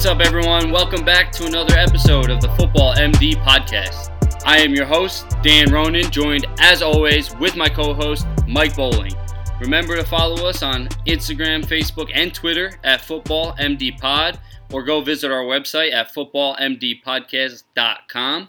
[0.00, 0.70] What's up, everyone?
[0.70, 4.08] Welcome back to another episode of the Football MD podcast.
[4.46, 9.12] I am your host, Dan Ronan, joined as always with my co host, Mike Bowling.
[9.60, 14.40] Remember to follow us on Instagram, Facebook, and Twitter at Football MD Pod,
[14.72, 18.48] or go visit our website at footballmdpodcast.com.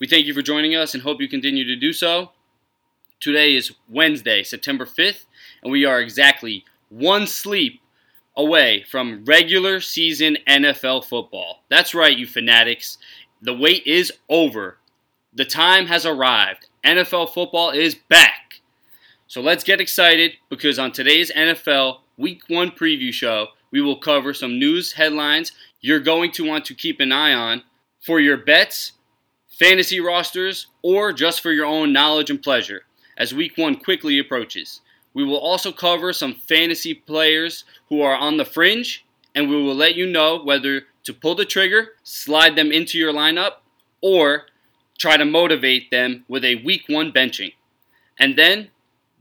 [0.00, 2.32] We thank you for joining us and hope you continue to do so.
[3.20, 5.24] Today is Wednesday, September 5th,
[5.62, 7.80] and we are exactly one sleep
[8.36, 11.62] away from regular season NFL football.
[11.68, 12.98] That's right, you fanatics.
[13.42, 14.78] The wait is over.
[15.32, 16.68] The time has arrived.
[16.84, 18.60] NFL football is back.
[19.26, 24.34] So let's get excited because on today's NFL Week 1 preview show, we will cover
[24.34, 27.62] some news headlines you're going to want to keep an eye on
[28.00, 28.92] for your bets,
[29.48, 32.82] fantasy rosters, or just for your own knowledge and pleasure
[33.16, 34.80] as Week 1 quickly approaches.
[35.14, 39.74] We will also cover some fantasy players who are on the fringe, and we will
[39.74, 43.54] let you know whether to pull the trigger, slide them into your lineup,
[44.00, 44.46] or
[44.98, 47.54] try to motivate them with a week one benching.
[48.18, 48.68] And then,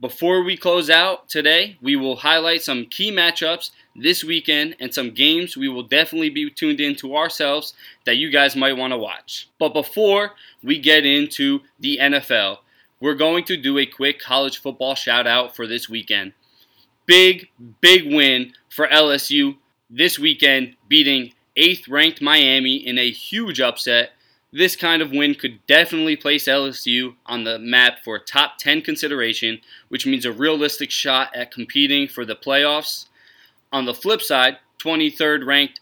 [0.02, 5.12] before we close out today, we will highlight some key matchups this weekend and some
[5.12, 7.74] games we will definitely be tuned into ourselves
[8.06, 9.50] that you guys might want to watch.
[9.60, 10.32] But before
[10.64, 12.60] we get into the NFL,
[13.00, 16.34] we're going to do a quick college football shout out for this weekend.
[17.06, 17.50] Big,
[17.82, 19.58] big win for LSU
[19.90, 24.12] this weekend, beating 8th ranked Miami in a huge upset.
[24.52, 29.60] This kind of win could definitely place LSU on the map for top 10 consideration,
[29.90, 33.08] which means a realistic shot at competing for the playoffs.
[33.72, 35.80] On the flip side, 23rd ranked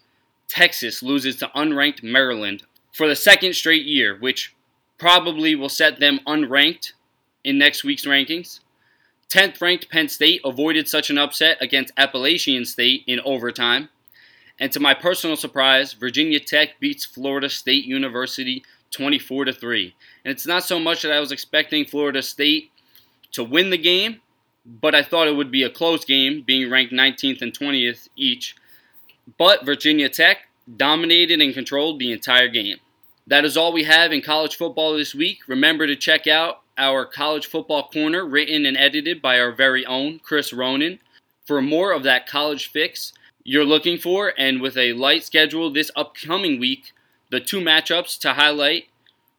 [0.47, 4.55] Texas loses to unranked Maryland for the second straight year, which
[4.97, 6.93] probably will set them unranked
[7.43, 8.59] in next week's rankings.
[9.29, 13.89] 10th ranked Penn State avoided such an upset against Appalachian State in overtime.
[14.59, 19.95] And to my personal surprise, Virginia Tech beats Florida State University 24 to 3.
[20.23, 22.71] And it's not so much that I was expecting Florida State
[23.33, 24.21] to win the game,
[24.65, 28.55] but I thought it would be a close game, being ranked 19th and 20th each.
[29.37, 32.77] But Virginia Tech dominated and controlled the entire game.
[33.27, 35.39] That is all we have in college football this week.
[35.47, 40.19] Remember to check out our college football corner, written and edited by our very own
[40.19, 40.99] Chris Ronan.
[41.45, 45.91] For more of that college fix you're looking for, and with a light schedule this
[45.95, 46.91] upcoming week,
[47.31, 48.85] the two matchups to highlight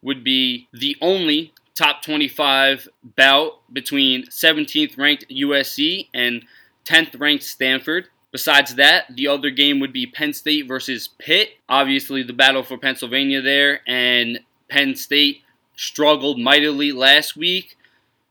[0.02, 6.44] would be the only top 25 bout between 17th ranked USC and
[6.84, 8.08] 10th ranked Stanford.
[8.32, 11.50] Besides that, the other game would be Penn State versus Pitt.
[11.68, 15.42] Obviously, the battle for Pennsylvania there, and Penn State
[15.78, 17.76] struggled mightily last week.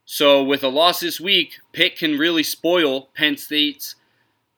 [0.05, 3.95] So, with a loss this week, Pitt can really spoil Penn State's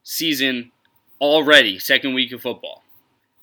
[0.03, 0.71] season
[1.21, 2.83] already, second week of football.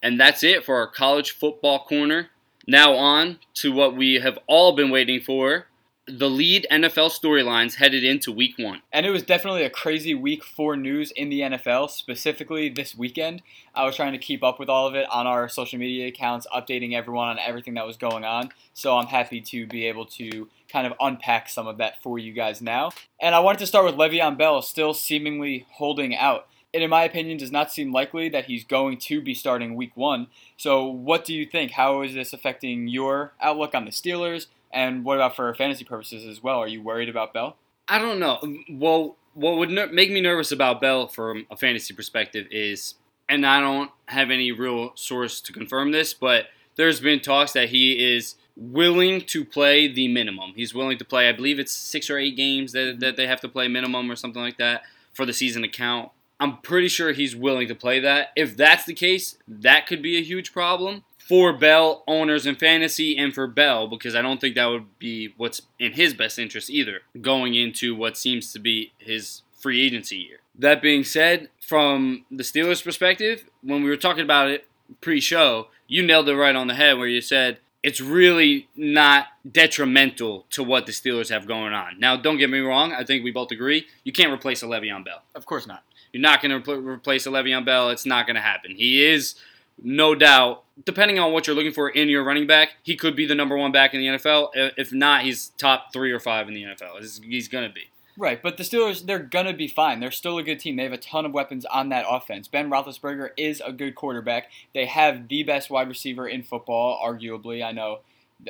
[0.03, 2.31] And that's it for our college football corner.
[2.67, 5.67] Now, on to what we have all been waiting for
[6.09, 8.83] the lead NFL storylines headed into week one.
[8.93, 13.43] And it was definitely a crazy week for news in the NFL, specifically this weekend.
[13.75, 16.47] I was trying to keep up with all of it on our social media accounts,
[16.55, 18.51] updating everyone on everything that was going on.
[18.73, 22.33] So I'm happy to be able to kind of unpack some of that for you
[22.33, 22.93] guys now.
[23.21, 26.47] And I wanted to start with Le'Veon Bell still seemingly holding out.
[26.73, 29.97] It, in my opinion, does not seem likely that he's going to be starting week
[29.97, 30.27] one.
[30.57, 31.73] So, what do you think?
[31.73, 34.47] How is this affecting your outlook on the Steelers?
[34.77, 36.59] And what about for fantasy purposes as well?
[36.59, 37.57] Are you worried about Bell?
[37.89, 38.39] I don't know.
[38.69, 42.95] Well, what would ner- make me nervous about Bell from a fantasy perspective is,
[43.27, 47.71] and I don't have any real source to confirm this, but there's been talks that
[47.71, 50.53] he is willing to play the minimum.
[50.55, 53.41] He's willing to play, I believe it's six or eight games that, that they have
[53.41, 54.83] to play minimum or something like that
[55.15, 56.11] for the season to count.
[56.39, 58.29] I'm pretty sure he's willing to play that.
[58.37, 63.17] If that's the case, that could be a huge problem for Bell owners in fantasy
[63.19, 66.71] and for Bell because I don't think that would be what's in his best interest
[66.71, 70.39] either going into what seems to be his free agency year.
[70.57, 74.69] That being said, from the Steelers' perspective, when we were talking about it
[75.01, 79.27] pre show, you nailed it right on the head where you said it's really not
[79.51, 81.99] detrimental to what the Steelers have going on.
[81.99, 85.05] Now, don't get me wrong, I think we both agree you can't replace a Le'Veon
[85.05, 85.23] Bell.
[85.35, 85.83] Of course not.
[86.13, 87.91] You're not going to replace a Le'Veon Bell.
[87.91, 88.77] It's not going to happen.
[88.77, 89.35] He is
[89.83, 93.27] no doubt, depending on what you're looking for in your running back, he could be
[93.27, 94.51] the number one back in the NFL.
[94.55, 96.99] If not, he's top three or five in the NFL.
[97.25, 97.89] He's going to be.
[98.19, 100.01] Right, but the Steelers, they're going to be fine.
[100.01, 100.77] They're still a good team.
[100.77, 102.49] They have a ton of weapons on that offense.
[102.49, 104.51] Ben Roethlisberger is a good quarterback.
[104.73, 107.63] They have the best wide receiver in football, arguably.
[107.63, 107.99] I know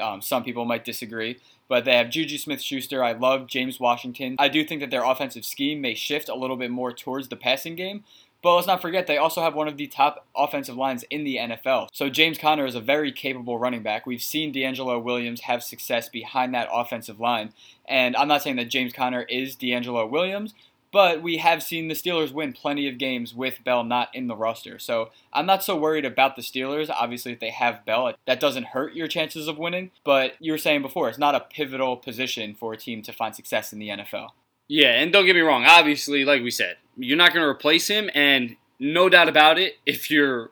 [0.01, 3.03] um, some people might disagree, but they have Juju Smith Schuster.
[3.03, 4.37] I love James Washington.
[4.39, 7.37] I do think that their offensive scheme may shift a little bit more towards the
[7.37, 8.05] passing game,
[8.47, 11.35] But let's not forget, they also have one of the top offensive lines in the
[11.35, 11.89] NFL.
[11.93, 14.07] So James Conner is a very capable running back.
[14.07, 17.53] We've seen DeAngelo Williams have success behind that offensive line.
[17.89, 20.55] And I'm not saying that James Conner is DeAngelo Williams,
[20.93, 24.37] but we have seen the Steelers win plenty of games with Bell not in the
[24.37, 24.79] roster.
[24.79, 26.89] So I'm not so worried about the Steelers.
[26.89, 29.91] Obviously, if they have Bell, that doesn't hurt your chances of winning.
[30.05, 33.35] But you were saying before, it's not a pivotal position for a team to find
[33.35, 34.29] success in the NFL.
[34.69, 35.65] Yeah, and don't get me wrong.
[35.65, 39.75] Obviously, like we said, you're not going to replace him, and no doubt about it.
[39.87, 40.51] If you're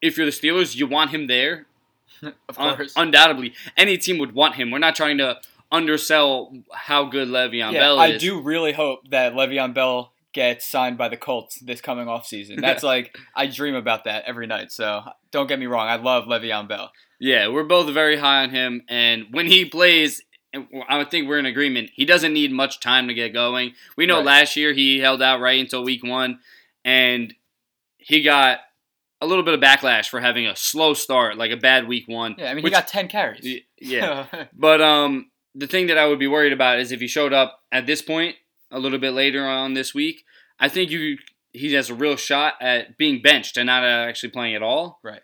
[0.00, 1.66] if you're the Steelers, you want him there.
[2.48, 4.70] of course, Un- undoubtedly, any team would want him.
[4.70, 5.40] We're not trying to
[5.72, 8.14] undersell how good Le'Veon yeah, Bell is.
[8.14, 12.26] I do really hope that Le'Veon Bell gets signed by the Colts this coming off
[12.26, 12.60] season.
[12.60, 14.72] That's like I dream about that every night.
[14.72, 16.92] So don't get me wrong, I love Le'Veon Bell.
[17.18, 20.22] Yeah, we're both very high on him, and when he plays,
[20.88, 21.90] I would think we're in agreement.
[21.94, 23.72] He doesn't need much time to get going.
[23.96, 24.26] We know Right.
[24.26, 26.40] last year he held out right until week one,
[26.84, 27.34] and
[27.98, 28.60] he got
[29.20, 32.34] a little bit of backlash for having a slow start, like a bad week one.
[32.38, 33.60] Yeah, I mean which- he got ten carries.
[33.80, 34.26] yeah.
[34.52, 37.60] But um, the thing that I would be worried about is if he showed up
[37.72, 38.36] at this point
[38.70, 40.24] a little bit later on this week.
[40.58, 41.18] I think you
[41.52, 44.98] he has a real shot at being benched and not actually playing at all.
[45.04, 45.20] Right.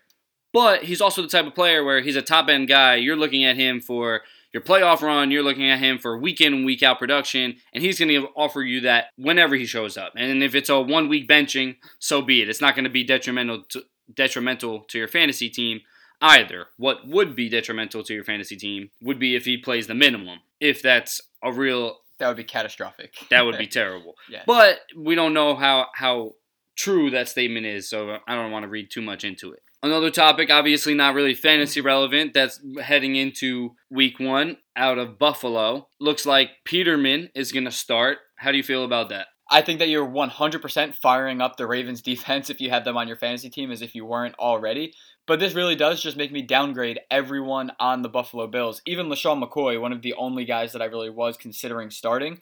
[0.53, 2.95] But he's also the type of player where he's a top end guy.
[2.95, 4.21] You're looking at him for
[4.53, 5.31] your playoff run.
[5.31, 8.27] You're looking at him for week in and week out production, and he's going to
[8.35, 10.13] offer you that whenever he shows up.
[10.15, 12.49] And if it's a one week benching, so be it.
[12.49, 13.83] It's not going to be detrimental to,
[14.13, 15.81] detrimental to your fantasy team
[16.21, 16.67] either.
[16.77, 20.39] What would be detrimental to your fantasy team would be if he plays the minimum.
[20.59, 23.13] If that's a real, that would be catastrophic.
[23.29, 24.15] that would be terrible.
[24.29, 24.43] Yeah.
[24.45, 26.33] But we don't know how how
[26.77, 29.61] true that statement is, so I don't want to read too much into it.
[29.83, 35.87] Another topic, obviously not really fantasy relevant, that's heading into week one out of Buffalo.
[35.99, 38.19] Looks like Peterman is going to start.
[38.35, 39.27] How do you feel about that?
[39.49, 43.07] I think that you're 100% firing up the Ravens defense if you have them on
[43.07, 44.93] your fantasy team as if you weren't already.
[45.27, 48.81] But this really does just make me downgrade everyone on the Buffalo Bills.
[48.85, 52.39] Even LeSean McCoy, one of the only guys that I really was considering starting.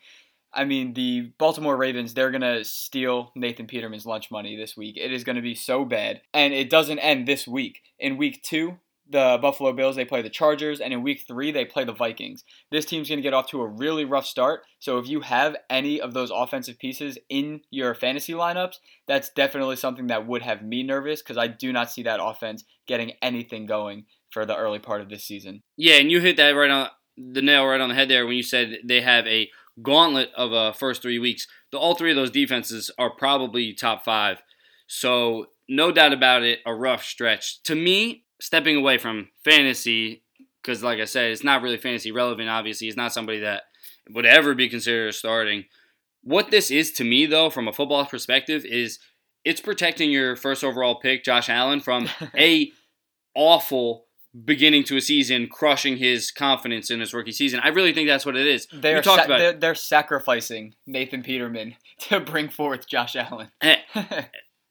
[0.53, 4.97] I mean, the Baltimore Ravens, they're going to steal Nathan Peterman's lunch money this week.
[4.97, 6.21] It is going to be so bad.
[6.33, 7.81] And it doesn't end this week.
[7.99, 10.79] In week two, the Buffalo Bills, they play the Chargers.
[10.79, 12.43] And in week three, they play the Vikings.
[12.71, 14.61] This team's going to get off to a really rough start.
[14.79, 18.75] So if you have any of those offensive pieces in your fantasy lineups,
[19.07, 22.63] that's definitely something that would have me nervous because I do not see that offense
[22.87, 25.63] getting anything going for the early part of this season.
[25.75, 28.37] Yeah, and you hit that right on the nail right on the head there when
[28.37, 29.49] you said they have a
[29.81, 31.47] gauntlet of uh, first three weeks.
[31.71, 34.41] The, all three of those defenses are probably top five.
[34.87, 37.61] So no doubt about it, a rough stretch.
[37.63, 40.23] To me, stepping away from fantasy,
[40.61, 42.49] because like I said, it's not really fantasy relevant.
[42.49, 43.63] Obviously, it's not somebody that
[44.09, 45.65] would ever be considered starting.
[46.23, 48.99] What this is to me, though, from a football perspective, is
[49.45, 52.71] it's protecting your first overall pick, Josh Allen, from a
[53.35, 54.05] awful
[54.45, 57.59] beginning to a season, crushing his confidence in his rookie season.
[57.63, 58.67] I really think that's what it is.
[58.71, 61.75] They're, we talked sa- about they're, they're sacrificing Nathan Peterman
[62.09, 63.49] to bring forth Josh Allen.
[63.61, 63.77] Eh,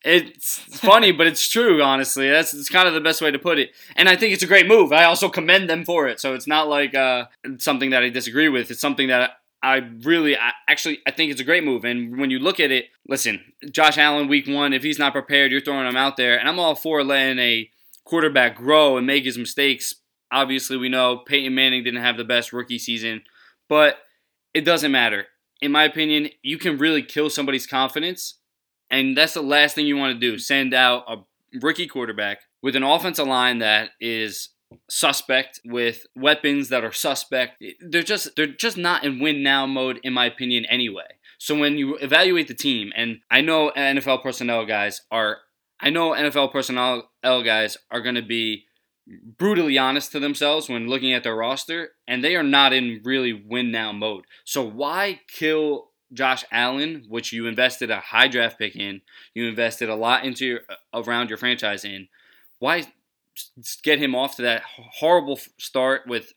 [0.05, 1.83] It's funny, but it's true.
[1.83, 3.71] Honestly, that's it's kind of the best way to put it.
[3.97, 4.93] And I think it's a great move.
[4.93, 6.21] I also commend them for it.
[6.21, 7.25] So it's not like uh,
[7.59, 8.71] something that I disagree with.
[8.71, 11.85] It's something that I really, I, actually, I think it's a great move.
[11.85, 13.41] And when you look at it, listen,
[13.73, 16.39] Josh Allen, week one, if he's not prepared, you're throwing him out there.
[16.39, 17.69] And I'm all for letting a
[18.09, 19.95] quarterback grow and make his mistakes.
[20.33, 23.23] Obviously, we know Peyton Manning didn't have the best rookie season,
[23.69, 23.99] but
[24.55, 25.27] it doesn't matter.
[25.61, 28.39] In my opinion, you can really kill somebody's confidence,
[28.91, 30.39] and that's the last thing you want to do.
[30.39, 31.17] Send out a
[31.61, 34.51] rookie quarterback with an offensive line that is
[34.89, 37.63] suspect with weapons that are suspect.
[37.81, 41.17] They're just they're just not in win now mode in my opinion anyway.
[41.39, 45.39] So when you evaluate the team and I know NFL personnel guys are
[45.81, 48.65] I know NFL personnel guys are going to be
[49.39, 53.33] brutally honest to themselves when looking at their roster and they are not in really
[53.33, 54.25] win now mode.
[54.45, 59.03] So why kill Josh Allen, which you invested a high draft pick in,
[59.35, 62.09] you invested a lot into your, uh, around your franchise in.
[62.59, 62.93] Why
[63.83, 66.33] get him off to that horrible start with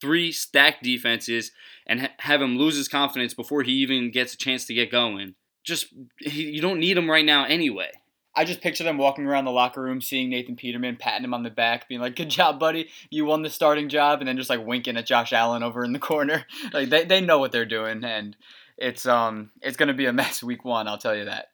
[0.00, 1.52] three stacked defenses
[1.86, 4.90] and ha- have him lose his confidence before he even gets a chance to get
[4.90, 5.34] going?
[5.64, 5.86] Just
[6.18, 7.90] he, you don't need him right now anyway.
[8.36, 11.42] I just picture them walking around the locker room, seeing Nathan Peterman, patting him on
[11.42, 12.88] the back, being like, "Good job, buddy!
[13.10, 15.92] You won the starting job," and then just like winking at Josh Allen over in
[15.92, 16.44] the corner.
[16.72, 18.36] Like they, they know what they're doing, and
[18.76, 20.88] it's um it's gonna be a mess week one.
[20.88, 21.48] I'll tell you that.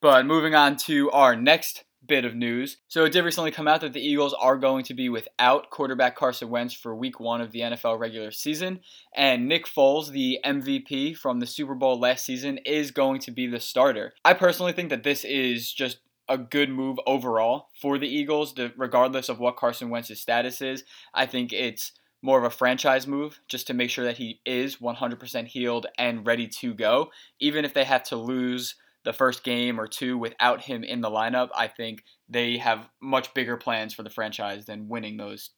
[0.00, 2.76] But moving on to our next bit of news.
[2.88, 6.16] So it did recently come out that the Eagles are going to be without quarterback
[6.16, 8.80] Carson Wentz for week one of the NFL regular season.
[9.14, 13.46] And Nick Foles, the MVP from the Super Bowl last season, is going to be
[13.46, 14.12] the starter.
[14.24, 15.98] I personally think that this is just
[16.28, 20.84] a good move overall for the Eagles, regardless of what Carson Wentz's status is.
[21.14, 24.76] I think it's more of a franchise move just to make sure that he is
[24.76, 27.10] 100% healed and ready to go.
[27.38, 28.74] Even if they have to lose
[29.06, 33.32] the first game or two without him in the lineup, I think they have much
[33.34, 35.50] bigger plans for the franchise than winning those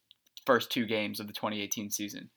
[0.45, 2.29] first two games of the 2018 season.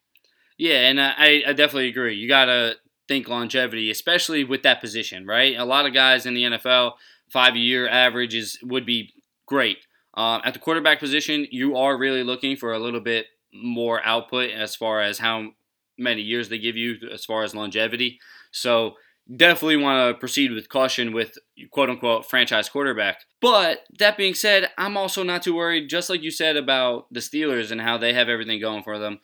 [0.57, 2.15] Yeah, and I, I definitely agree.
[2.15, 2.77] You got to
[3.09, 5.57] think longevity, especially with that position, right?
[5.57, 6.93] A lot of guys in the NFL,
[7.29, 9.13] five year average is would be
[9.45, 9.79] great.
[10.15, 14.49] Uh, at the quarterback position, you are really looking for a little bit more output
[14.51, 15.49] as far as how
[15.97, 18.17] many years they give you as far as longevity.
[18.51, 18.93] So
[19.35, 21.37] definitely want to proceed with caution with
[21.69, 23.21] quote unquote franchise quarterback.
[23.39, 27.19] But that being said, I'm also not too worried, just like you said about the
[27.19, 29.19] Steelers and how they have everything going for them.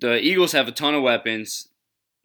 [0.00, 1.68] The Eagles have a ton of weapons.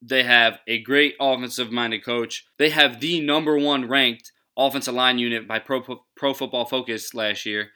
[0.01, 2.45] They have a great offensive minded coach.
[2.57, 5.81] They have the number one ranked offensive line unit by Pro,
[6.15, 7.69] Pro Football Focus last year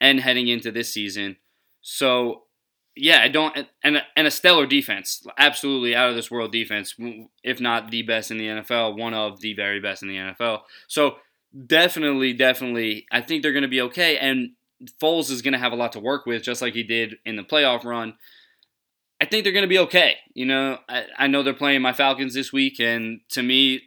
[0.00, 1.36] and heading into this season.
[1.80, 2.44] So
[2.94, 6.94] yeah, I don't, and and a stellar defense, absolutely out of this world defense,
[7.42, 10.62] if not the best in the NFL, one of the very best in the NFL.
[10.88, 11.16] So
[11.66, 14.18] definitely, definitely, I think they're going to be okay.
[14.18, 14.50] And
[15.00, 17.36] Foles is going to have a lot to work with, just like he did in
[17.36, 18.14] the playoff run.
[19.20, 20.16] I think they're going to be okay.
[20.34, 23.82] You know, I, I know they're playing my Falcons this week, and to me,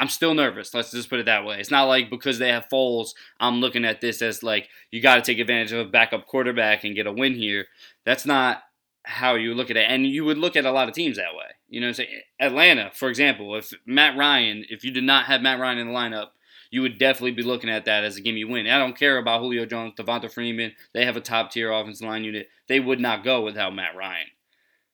[0.00, 0.72] I'm still nervous.
[0.72, 1.60] Let's just put it that way.
[1.60, 5.16] It's not like because they have Foles, I'm looking at this as like you got
[5.16, 7.66] to take advantage of a backup quarterback and get a win here.
[8.06, 8.62] That's not
[9.04, 11.34] how you look at it, and you would look at a lot of teams that
[11.36, 11.44] way.
[11.68, 12.08] You know, say
[12.40, 15.92] Atlanta, for example, if Matt Ryan, if you did not have Matt Ryan in the
[15.92, 16.28] lineup,
[16.70, 18.68] you would definitely be looking at that as a gimme win.
[18.68, 20.72] I don't care about Julio Jones, Devonta Freeman.
[20.94, 22.48] They have a top tier offensive line unit.
[22.68, 24.28] They would not go without Matt Ryan.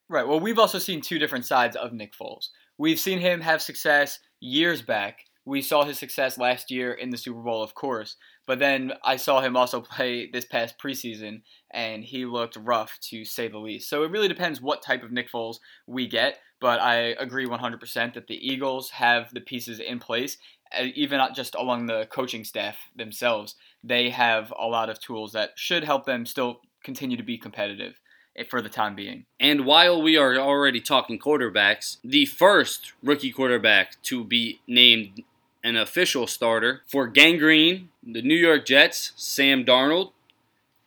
[0.08, 0.26] Right.
[0.26, 2.48] Well, we've also seen two different sides of Nick Foles.
[2.78, 5.24] We've seen him have success years back.
[5.44, 8.16] We saw his success last year in the Super Bowl, of course,
[8.46, 13.24] but then I saw him also play this past preseason, and he looked rough to
[13.24, 13.88] say the least.
[13.88, 18.14] So it really depends what type of Nick Foles we get, but I agree 100%
[18.14, 20.36] that the Eagles have the pieces in place,
[20.76, 23.54] uh, even not just along the coaching staff themselves.
[23.84, 28.00] They have a lot of tools that should help them still continue to be competitive
[28.48, 29.24] for the time being.
[29.40, 35.22] And while we are already talking quarterbacks, the first rookie quarterback to be named
[35.66, 40.12] an official starter for Gang Green, the New York Jets, Sam Darnold.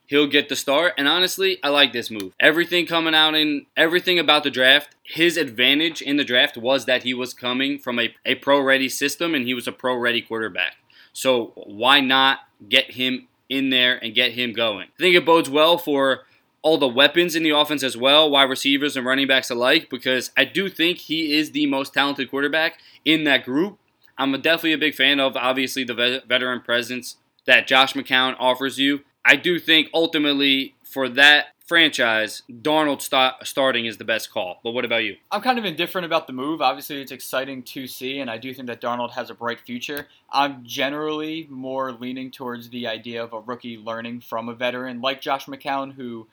[0.06, 2.34] He'll get the start, and honestly, I like this move.
[2.40, 7.04] Everything coming out in everything about the draft, his advantage in the draft was that
[7.04, 10.22] he was coming from a, a pro ready system and he was a pro ready
[10.22, 10.78] quarterback.
[11.14, 14.88] So, why not get him in there and get him going?
[14.88, 16.24] I think it bodes well for
[16.62, 20.32] all the weapons in the offense as well, wide receivers and running backs alike, because
[20.36, 23.78] I do think he is the most talented quarterback in that group.
[24.18, 29.02] I'm definitely a big fan of, obviously, the veteran presence that Josh McCown offers you.
[29.24, 34.60] I do think ultimately for that franchise, Darnold st- starting is the best call.
[34.64, 35.18] But what about you?
[35.32, 36.62] I'm kind of indifferent about the move.
[36.62, 40.08] Obviously, it's exciting to see, and I do think that Darnold has a bright future.
[40.32, 45.22] I'm generally more leaning towards the idea of a rookie learning from a veteran like
[45.22, 46.28] Josh McCown, who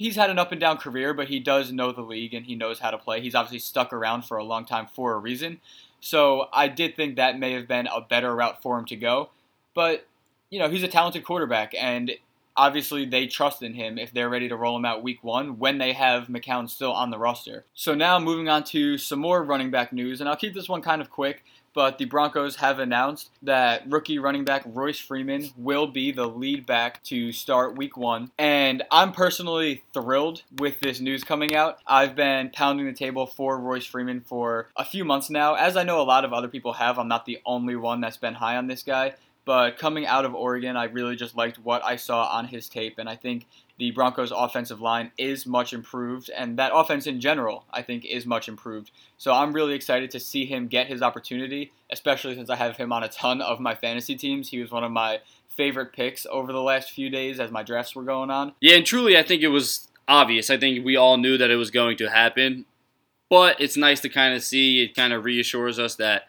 [0.00, 2.54] he's had an up and down career, but he does know the league and he
[2.54, 3.20] knows how to play.
[3.20, 5.60] He's obviously stuck around for a long time for a reason.
[6.00, 9.28] So I did think that may have been a better route for him to go.
[9.74, 10.06] But,
[10.48, 12.12] you know, he's a talented quarterback and
[12.56, 15.76] obviously they trust in him if they're ready to roll him out week one when
[15.76, 17.66] they have McCown still on the roster.
[17.74, 20.80] So now moving on to some more running back news, and I'll keep this one
[20.80, 25.86] kind of quick but the Broncos have announced that rookie running back Royce Freeman will
[25.86, 28.30] be the lead back to start week one.
[28.38, 31.78] And I'm personally thrilled with this news coming out.
[31.86, 35.54] I've been pounding the table for Royce Freeman for a few months now.
[35.54, 38.16] As I know a lot of other people have, I'm not the only one that's
[38.16, 39.14] been high on this guy.
[39.44, 42.98] But coming out of Oregon, I really just liked what I saw on his tape,
[42.98, 43.46] and I think
[43.80, 48.26] the Broncos' offensive line is much improved, and that offense in general, I think, is
[48.26, 48.90] much improved.
[49.16, 52.92] So I'm really excited to see him get his opportunity, especially since I have him
[52.92, 54.50] on a ton of my fantasy teams.
[54.50, 57.96] He was one of my favorite picks over the last few days as my drafts
[57.96, 58.52] were going on.
[58.60, 60.50] Yeah, and truly, I think it was obvious.
[60.50, 62.66] I think we all knew that it was going to happen,
[63.30, 64.82] but it's nice to kind of see.
[64.84, 66.24] It kind of reassures us that,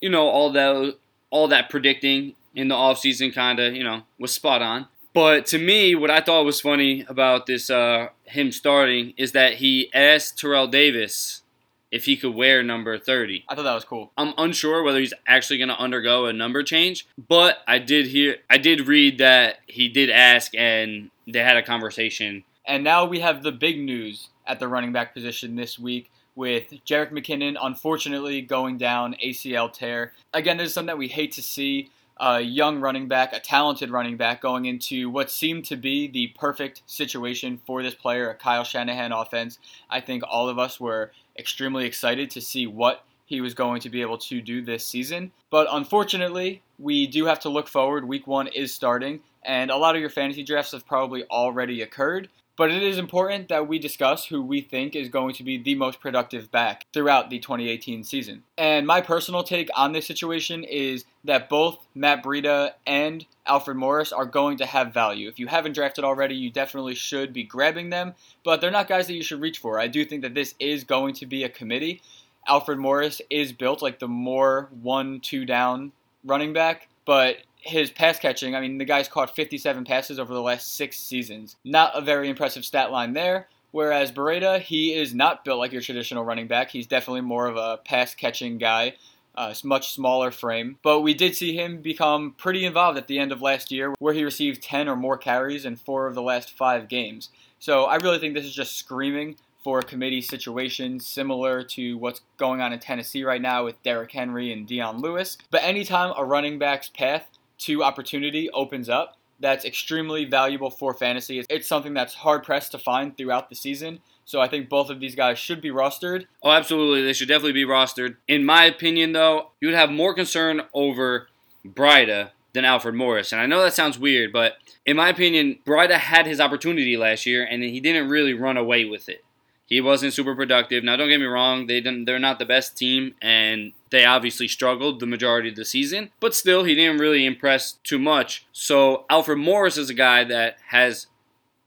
[0.00, 0.96] you know, all that
[1.30, 4.88] all that predicting in the offseason kind of, you know, was spot on.
[5.14, 9.54] But to me, what I thought was funny about this uh, him starting is that
[9.54, 11.42] he asked Terrell Davis
[11.90, 13.44] if he could wear number 30.
[13.48, 14.10] I thought that was cool.
[14.16, 18.36] I'm unsure whether he's actually going to undergo a number change, but I did hear
[18.48, 22.44] I did read that he did ask and they had a conversation.
[22.64, 26.70] And now we have the big news at the running back position this week with
[26.86, 30.14] Jerick McKinnon unfortunately going down ACL tear.
[30.32, 31.90] Again, this is something that we hate to see
[32.22, 36.28] a young running back, a talented running back, going into what seemed to be the
[36.38, 39.58] perfect situation for this player, a Kyle Shanahan offense.
[39.90, 43.90] I think all of us were extremely excited to see what he was going to
[43.90, 45.32] be able to do this season.
[45.50, 48.06] But unfortunately, we do have to look forward.
[48.06, 52.28] Week one is starting, and a lot of your fantasy drafts have probably already occurred.
[52.56, 55.74] But it is important that we discuss who we think is going to be the
[55.74, 58.42] most productive back throughout the 2018 season.
[58.58, 64.12] And my personal take on this situation is that both Matt Breida and Alfred Morris
[64.12, 65.28] are going to have value.
[65.28, 69.06] If you haven't drafted already, you definitely should be grabbing them, but they're not guys
[69.06, 69.80] that you should reach for.
[69.80, 72.02] I do think that this is going to be a committee.
[72.46, 75.92] Alfred Morris is built like the more one, two down
[76.24, 80.42] running back, but his pass catching, I mean, the guy's caught 57 passes over the
[80.42, 81.56] last six seasons.
[81.64, 83.48] Not a very impressive stat line there.
[83.70, 86.70] Whereas Breida, he is not built like your traditional running back.
[86.70, 88.96] He's definitely more of a pass catching guy,
[89.34, 90.78] uh, much smaller frame.
[90.82, 94.12] But we did see him become pretty involved at the end of last year, where
[94.12, 97.30] he received 10 or more carries in four of the last five games.
[97.58, 102.20] So I really think this is just screaming for a committee situation similar to what's
[102.36, 105.38] going on in Tennessee right now with Derrick Henry and Dion Lewis.
[105.50, 107.26] But anytime a running back's path
[107.64, 111.44] to opportunity opens up, that's extremely valuable for fantasy.
[111.50, 114.00] It's something that's hard pressed to find throughout the season.
[114.24, 116.26] So I think both of these guys should be rostered.
[116.42, 117.02] Oh, absolutely.
[117.02, 118.16] They should definitely be rostered.
[118.28, 121.28] In my opinion, though, you would have more concern over
[121.66, 123.32] Breida than Alfred Morris.
[123.32, 124.54] And I know that sounds weird, but
[124.86, 128.84] in my opinion, Breida had his opportunity last year and he didn't really run away
[128.84, 129.24] with it.
[129.72, 130.84] He wasn't super productive.
[130.84, 134.46] Now, don't get me wrong; they didn't, they're not the best team, and they obviously
[134.46, 136.10] struggled the majority of the season.
[136.20, 138.44] But still, he didn't really impress too much.
[138.52, 141.06] So Alfred Morris is a guy that has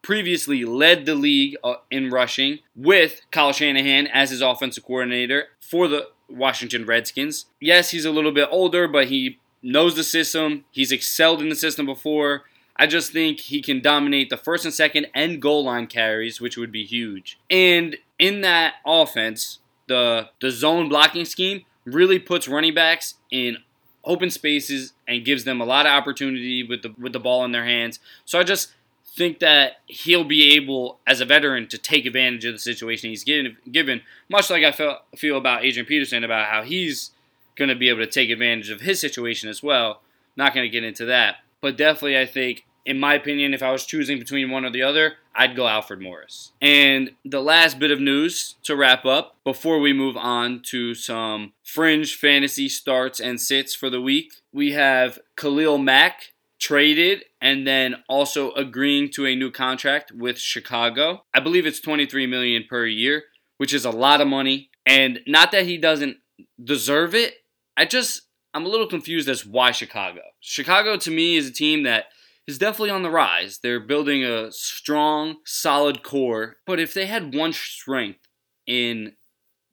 [0.04, 5.88] previously led the league uh, in rushing with Kyle Shanahan as his offensive coordinator for
[5.88, 7.48] the Washington Redskins.
[7.60, 10.66] Yes, he's a little bit older, but he knows the system.
[10.70, 12.44] He's excelled in the system before.
[12.78, 16.58] I just think he can dominate the first and second and goal line carries, which
[16.58, 17.40] would be huge.
[17.50, 23.58] And in that offense, the the zone blocking scheme really puts running backs in
[24.04, 27.52] open spaces and gives them a lot of opportunity with the with the ball in
[27.52, 28.00] their hands.
[28.26, 28.74] So I just
[29.16, 33.24] think that he'll be able, as a veteran, to take advantage of the situation he's
[33.24, 33.58] given.
[33.72, 37.12] Given much like I feel feel about Adrian Peterson about how he's
[37.56, 40.02] going to be able to take advantage of his situation as well.
[40.36, 43.72] Not going to get into that, but definitely I think, in my opinion, if I
[43.72, 46.52] was choosing between one or the other, I'd go Alfred Morris.
[46.62, 51.54] And the last bit of news to wrap up before we move on to some
[51.64, 57.96] fringe fantasy starts and sits for the week, we have Khalil Mack traded and then
[58.08, 61.24] also agreeing to a new contract with Chicago.
[61.34, 63.24] I believe it's 23 million per year,
[63.58, 64.70] which is a lot of money.
[64.86, 66.18] And not that he doesn't
[66.64, 67.38] deserve it.
[67.76, 68.22] I just
[68.56, 70.22] I'm a little confused as why Chicago.
[70.40, 72.06] Chicago to me is a team that
[72.48, 73.60] is definitely on the rise.
[73.60, 76.56] They're building a strong, solid core.
[76.66, 78.22] But if they had one strength
[78.66, 79.18] in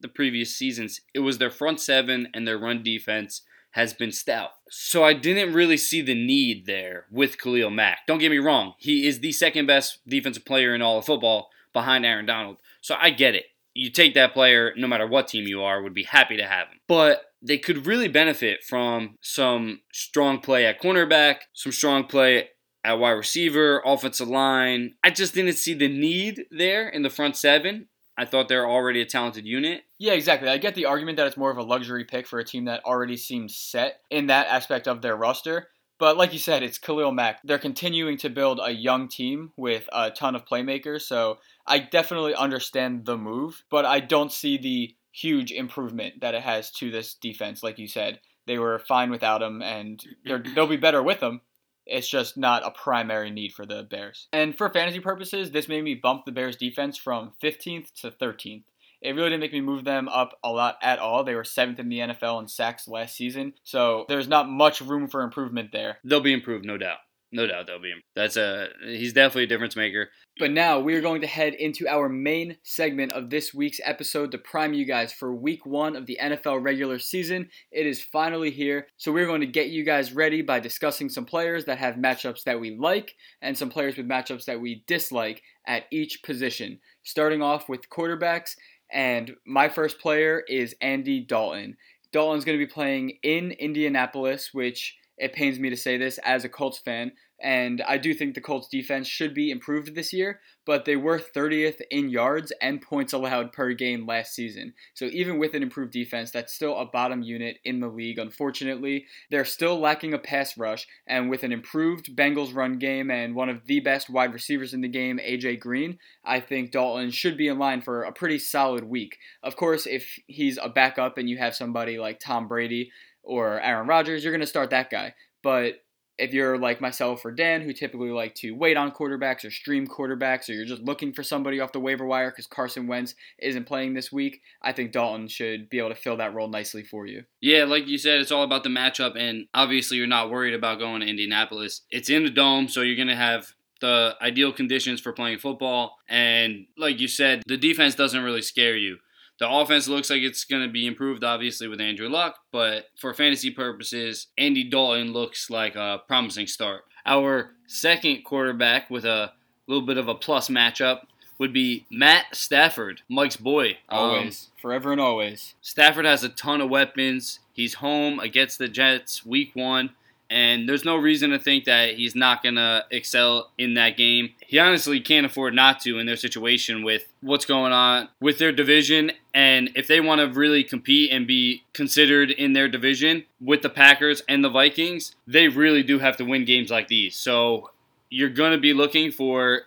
[0.01, 4.49] the previous seasons, it was their front seven and their run defense has been stout.
[4.69, 7.99] So I didn't really see the need there with Khalil Mack.
[8.05, 11.49] Don't get me wrong, he is the second best defensive player in all of football
[11.71, 12.57] behind Aaron Donald.
[12.81, 13.45] So I get it.
[13.73, 16.67] You take that player, no matter what team you are, would be happy to have
[16.67, 16.79] him.
[16.87, 22.49] But they could really benefit from some strong play at cornerback, some strong play
[22.83, 24.95] at wide receiver, offensive line.
[25.03, 27.87] I just didn't see the need there in the front seven.
[28.17, 29.83] I thought they're already a talented unit.
[29.97, 30.47] Yeah, exactly.
[30.47, 32.85] I get the argument that it's more of a luxury pick for a team that
[32.85, 35.67] already seems set in that aspect of their roster.
[35.99, 37.39] But like you said, it's Khalil Mack.
[37.43, 41.01] They're continuing to build a young team with a ton of playmakers.
[41.01, 46.41] So I definitely understand the move, but I don't see the huge improvement that it
[46.41, 47.63] has to this defense.
[47.63, 51.41] Like you said, they were fine without him, and they'll be better with him.
[51.85, 54.27] It's just not a primary need for the Bears.
[54.31, 58.63] And for fantasy purposes, this made me bump the Bears defense from 15th to 13th.
[59.01, 61.25] It really didn't make me move them up a lot at all.
[61.25, 65.09] They were seventh in the NFL in sacks last season, so there's not much room
[65.09, 65.97] for improvement there.
[66.05, 66.99] They'll be improved, no doubt.
[67.33, 67.89] No doubt they'll be.
[67.89, 68.03] Him.
[68.15, 70.09] That's a he's definitely a difference maker.
[70.37, 74.31] But now we are going to head into our main segment of this week's episode
[74.31, 77.49] to prime you guys for week one of the NFL regular season.
[77.71, 81.25] It is finally here, so we're going to get you guys ready by discussing some
[81.25, 85.41] players that have matchups that we like and some players with matchups that we dislike
[85.65, 86.79] at each position.
[87.01, 88.55] Starting off with quarterbacks,
[88.91, 91.77] And my first player is Andy Dalton.
[92.11, 96.43] Dalton's going to be playing in Indianapolis, which it pains me to say this as
[96.43, 97.11] a Colts fan,
[97.43, 101.19] and I do think the Colts defense should be improved this year, but they were
[101.19, 104.73] 30th in yards and points allowed per game last season.
[104.93, 108.17] So even with an improved defense, that's still a bottom unit in the league.
[108.17, 113.35] Unfortunately, they're still lacking a pass rush, and with an improved Bengals run game and
[113.35, 117.37] one of the best wide receivers in the game, AJ Green, I think Dalton should
[117.37, 119.17] be in line for a pretty solid week.
[119.43, 122.91] Of course, if he's a backup and you have somebody like Tom Brady,
[123.23, 125.13] or Aaron Rodgers, you're going to start that guy.
[125.41, 125.83] But
[126.17, 129.87] if you're like myself or Dan, who typically like to wait on quarterbacks or stream
[129.87, 133.65] quarterbacks, or you're just looking for somebody off the waiver wire because Carson Wentz isn't
[133.65, 137.07] playing this week, I think Dalton should be able to fill that role nicely for
[137.07, 137.23] you.
[137.41, 140.79] Yeah, like you said, it's all about the matchup, and obviously you're not worried about
[140.79, 141.81] going to Indianapolis.
[141.89, 145.97] It's in the dome, so you're going to have the ideal conditions for playing football,
[146.07, 148.97] and like you said, the defense doesn't really scare you.
[149.43, 153.13] The offense looks like it's going to be improved, obviously, with Andrew Luck, but for
[153.13, 156.85] fantasy purposes, Andy Dalton looks like a promising start.
[157.05, 159.33] Our second quarterback with a
[159.67, 161.01] little bit of a plus matchup
[161.39, 163.79] would be Matt Stafford, Mike's boy.
[163.89, 165.55] Always, um, forever and always.
[165.61, 167.39] Stafford has a ton of weapons.
[167.51, 169.89] He's home against the Jets week one
[170.33, 174.31] and there's no reason to think that he's not going to excel in that game.
[174.45, 178.51] He honestly can't afford not to in their situation with what's going on with their
[178.51, 179.11] division.
[179.31, 183.69] And if they want to really compete and be considered in their division with the
[183.69, 187.15] Packers and the Vikings, they really do have to win games like these.
[187.15, 187.69] So
[188.09, 189.61] you're going to be looking for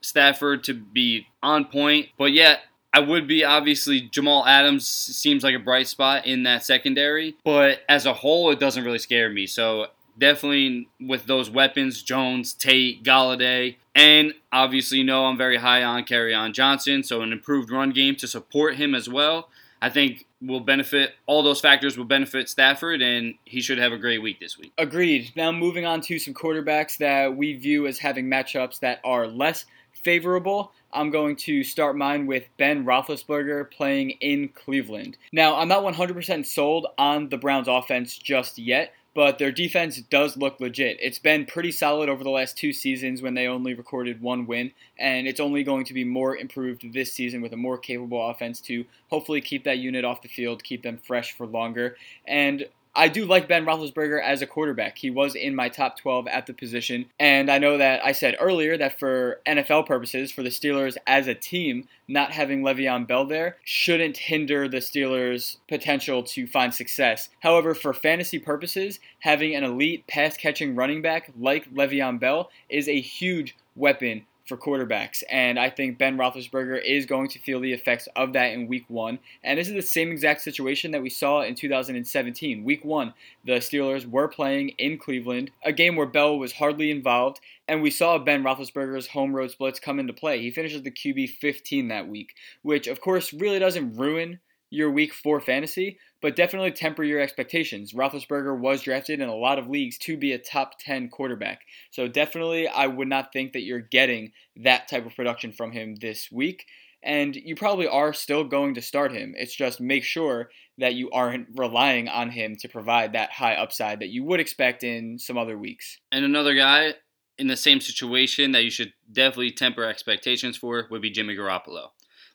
[0.00, 2.08] Stafford to be on point.
[2.16, 2.60] But yet,
[2.94, 7.80] I would be obviously Jamal Adams seems like a bright spot in that secondary, but
[7.90, 9.46] as a whole, it doesn't really scare me.
[9.46, 15.82] So definitely with those weapons, Jones, Tate, Golladay, and obviously you know I'm very high
[15.82, 19.48] on Kerryon Johnson, so an improved run game to support him as well.
[19.80, 23.98] I think will benefit all those factors will benefit Stafford and he should have a
[23.98, 24.72] great week this week.
[24.78, 25.32] Agreed.
[25.34, 29.64] Now moving on to some quarterbacks that we view as having matchups that are less
[29.92, 30.72] favorable.
[30.92, 35.18] I'm going to start mine with Ben Roethlisberger playing in Cleveland.
[35.32, 40.36] Now, I'm not 100% sold on the Browns offense just yet, but their defense does
[40.36, 40.98] look legit.
[41.00, 44.72] It's been pretty solid over the last two seasons when they only recorded one win,
[44.98, 48.60] and it's only going to be more improved this season with a more capable offense
[48.60, 51.96] to hopefully keep that unit off the field, keep them fresh for longer.
[52.26, 54.96] And I do like Ben Roethlisberger as a quarterback.
[54.96, 57.06] He was in my top 12 at the position.
[57.20, 61.26] And I know that I said earlier that for NFL purposes, for the Steelers as
[61.26, 67.28] a team, not having Le'Veon Bell there shouldn't hinder the Steelers' potential to find success.
[67.40, 72.88] However, for fantasy purposes, having an elite pass catching running back like Le'Veon Bell is
[72.88, 75.22] a huge weapon for quarterbacks.
[75.30, 78.84] And I think Ben Roethlisberger is going to feel the effects of that in week
[78.88, 79.18] one.
[79.42, 82.64] And this is the same exact situation that we saw in 2017.
[82.64, 87.40] Week one, the Steelers were playing in Cleveland, a game where Bell was hardly involved.
[87.68, 90.40] And we saw Ben Roethlisberger's home road splits come into play.
[90.40, 94.38] He finishes the QB 15 that week, which of course really doesn't ruin
[94.70, 97.92] your week four fantasy, but definitely temper your expectations.
[97.92, 101.60] Roethlisberger was drafted in a lot of leagues to be a top 10 quarterback.
[101.90, 105.96] So definitely, I would not think that you're getting that type of production from him
[106.00, 106.66] this week.
[107.02, 109.34] And you probably are still going to start him.
[109.36, 110.48] It's just make sure
[110.78, 114.82] that you aren't relying on him to provide that high upside that you would expect
[114.82, 115.98] in some other weeks.
[116.10, 116.94] And another guy
[117.38, 121.88] in the same situation that you should definitely temper expectations for would be Jimmy Garoppolo.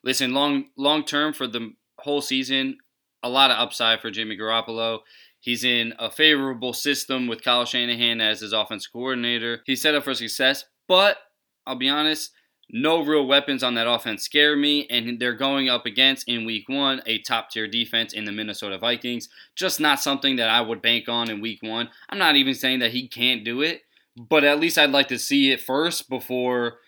[0.04, 2.78] Listen, long long term for the whole season,
[3.22, 5.00] a lot of upside for Jimmy Garoppolo.
[5.40, 9.62] He's in a favorable system with Kyle Shanahan as his offensive coordinator.
[9.66, 11.16] He's set up for success, but
[11.66, 12.30] I'll be honest,
[12.70, 16.68] no real weapons on that offense scare me, and they're going up against in week
[16.68, 19.28] one a top tier defense in the Minnesota Vikings.
[19.54, 21.90] Just not something that I would bank on in week one.
[22.08, 23.82] I'm not even saying that he can't do it,
[24.16, 26.78] but at least I'd like to see it first before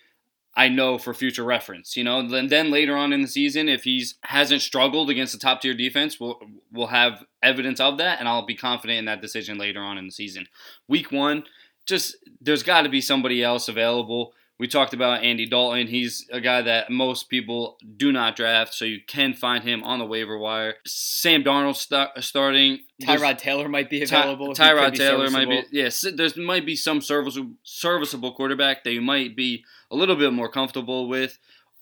[0.55, 1.97] I know for future reference.
[1.97, 5.39] You know, then then later on in the season, if he's hasn't struggled against the
[5.39, 6.39] top tier defense, we'll
[6.71, 10.05] we'll have evidence of that, and I'll be confident in that decision later on in
[10.05, 10.47] the season.
[10.87, 11.43] Week one,
[11.85, 14.33] just there's got to be somebody else available.
[14.57, 15.87] We talked about Andy Dalton.
[15.87, 19.99] He's a guy that most people do not draft, so you can find him on
[19.99, 20.75] the waiver wire.
[20.85, 22.79] Sam Darnold st- starting.
[23.01, 24.53] Tyrod Taylor might be available.
[24.53, 25.63] Ty- Tyrod Taylor might be.
[25.71, 30.31] Yes, there might be some serviceable serviceable quarterback that you might be a little bit
[30.31, 31.37] more comfortable with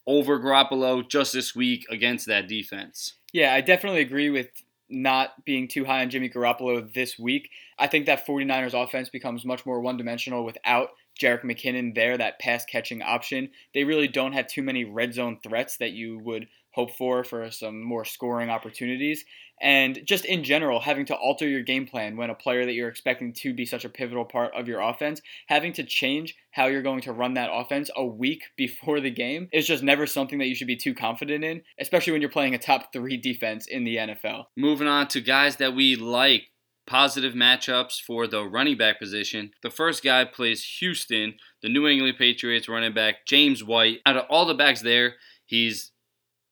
[0.08, 3.14] over Garoppolo just this week against that defense.
[3.32, 4.50] Yeah, I definitely agree with
[4.90, 7.50] not being too high on Jimmy Garoppolo this week.
[7.80, 12.40] I think that 49ers offense becomes much more one dimensional without Jerick McKinnon there, that
[12.40, 13.50] pass catching option.
[13.74, 17.50] They really don't have too many red zone threats that you would hope for for
[17.52, 19.24] some more scoring opportunities.
[19.62, 22.90] And just in general, having to alter your game plan when a player that you're
[22.90, 26.82] expecting to be such a pivotal part of your offense, having to change how you're
[26.82, 30.48] going to run that offense a week before the game is just never something that
[30.48, 33.84] you should be too confident in, especially when you're playing a top three defense in
[33.84, 34.46] the NFL.
[34.58, 36.44] Moving on to guys that we like
[36.86, 39.52] positive matchups for the running back position.
[39.62, 44.00] The first guy plays Houston, the New England Patriots running back, James White.
[44.06, 45.16] Out of all the backs there,
[45.46, 45.92] he's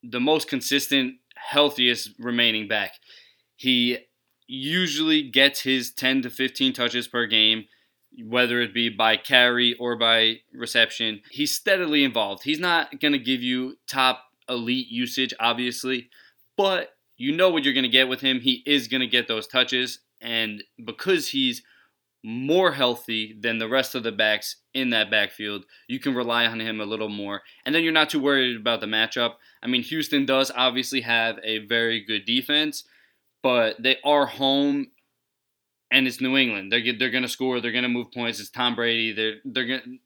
[0.03, 2.93] the most consistent, healthiest remaining back.
[3.55, 3.99] He
[4.47, 7.65] usually gets his 10 to 15 touches per game,
[8.25, 11.21] whether it be by carry or by reception.
[11.29, 12.43] He's steadily involved.
[12.43, 16.09] He's not going to give you top elite usage, obviously,
[16.57, 18.39] but you know what you're going to get with him.
[18.39, 21.63] He is going to get those touches and because he's
[22.23, 26.59] more healthy than the rest of the backs in that backfield, you can rely on
[26.59, 27.41] him a little more.
[27.65, 29.33] And then you're not too worried about the matchup.
[29.63, 32.83] I mean, Houston does obviously have a very good defense,
[33.41, 34.87] but they are home
[35.91, 36.71] and it's New England.
[36.71, 38.39] They're they're going to score, they're going to move points.
[38.39, 39.13] It's Tom Brady.
[39.13, 39.99] They're they're going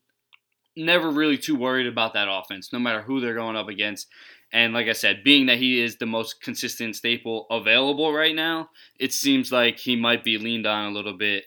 [0.75, 4.07] never really too worried about that offense no matter who they're going up against.
[4.51, 8.69] And like I said, being that he is the most consistent staple available right now,
[8.99, 11.45] it seems like he might be leaned on a little bit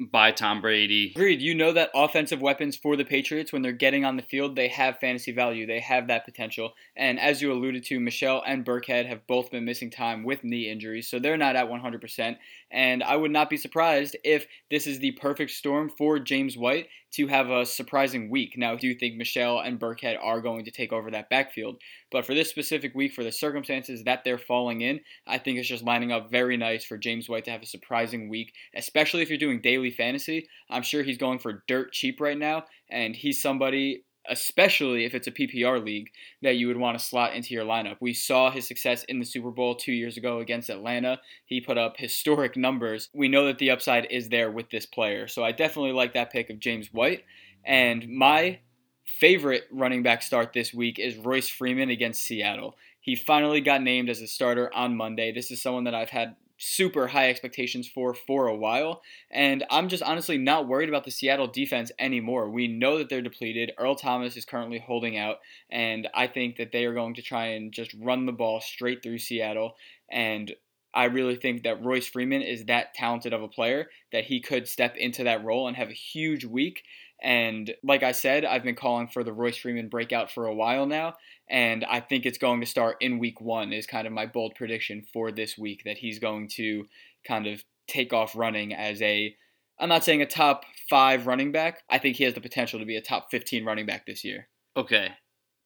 [0.00, 1.12] by Tom Brady.
[1.14, 1.40] Agreed.
[1.40, 4.68] You know that offensive weapons for the Patriots, when they're getting on the field, they
[4.68, 5.66] have fantasy value.
[5.66, 6.72] They have that potential.
[6.96, 10.68] And as you alluded to, Michel and Burkhead have both been missing time with knee
[10.68, 12.36] injuries, so they're not at 100%.
[12.74, 16.88] And I would not be surprised if this is the perfect storm for James White
[17.12, 18.54] to have a surprising week.
[18.58, 21.80] Now, I do think Michel and Burkhead are going to take over that backfield.
[22.10, 25.68] But for this specific week, for the circumstances that they're falling in, I think it's
[25.68, 29.28] just lining up very nice for James White to have a surprising week, especially if
[29.28, 30.48] you're doing daily fantasy.
[30.68, 35.26] I'm sure he's going for dirt cheap right now, and he's somebody especially if it's
[35.26, 36.10] a PPR league,
[36.42, 37.96] that you would want to slot into your lineup.
[38.00, 41.20] We saw his success in the Super Bowl two years ago against Atlanta.
[41.46, 43.08] He put up historic numbers.
[43.14, 45.28] We know that the upside is there with this player.
[45.28, 47.24] So I definitely like that pick of James White.
[47.64, 48.60] And my
[49.04, 52.76] favorite running back start this week is Royce Freeman against Seattle.
[53.00, 55.32] He finally got named as a starter on Monday.
[55.32, 59.02] This is someone that I've had super high expectations for for a while.
[59.30, 62.50] And I'm just honestly not worried about the Seattle defense anymore.
[62.50, 63.72] We know that they're depleted.
[63.78, 65.38] Earl Thomas is currently holding out,
[65.70, 69.02] and I think that they are going to try and just run the ball straight
[69.02, 69.76] through Seattle.
[70.10, 70.54] And
[70.94, 74.68] I really think that Royce Freeman is that talented of a player that he could
[74.68, 76.84] step into that role and have a huge week.
[77.22, 80.86] And like I said, I've been calling for the Royce Freeman breakout for a while
[80.86, 81.14] now,
[81.48, 84.54] and I think it's going to start in week one, is kind of my bold
[84.56, 86.86] prediction for this week that he's going to
[87.26, 89.34] kind of take off running as a,
[89.78, 91.82] I'm not saying a top five running back.
[91.88, 94.48] I think he has the potential to be a top 15 running back this year.
[94.76, 95.12] Okay.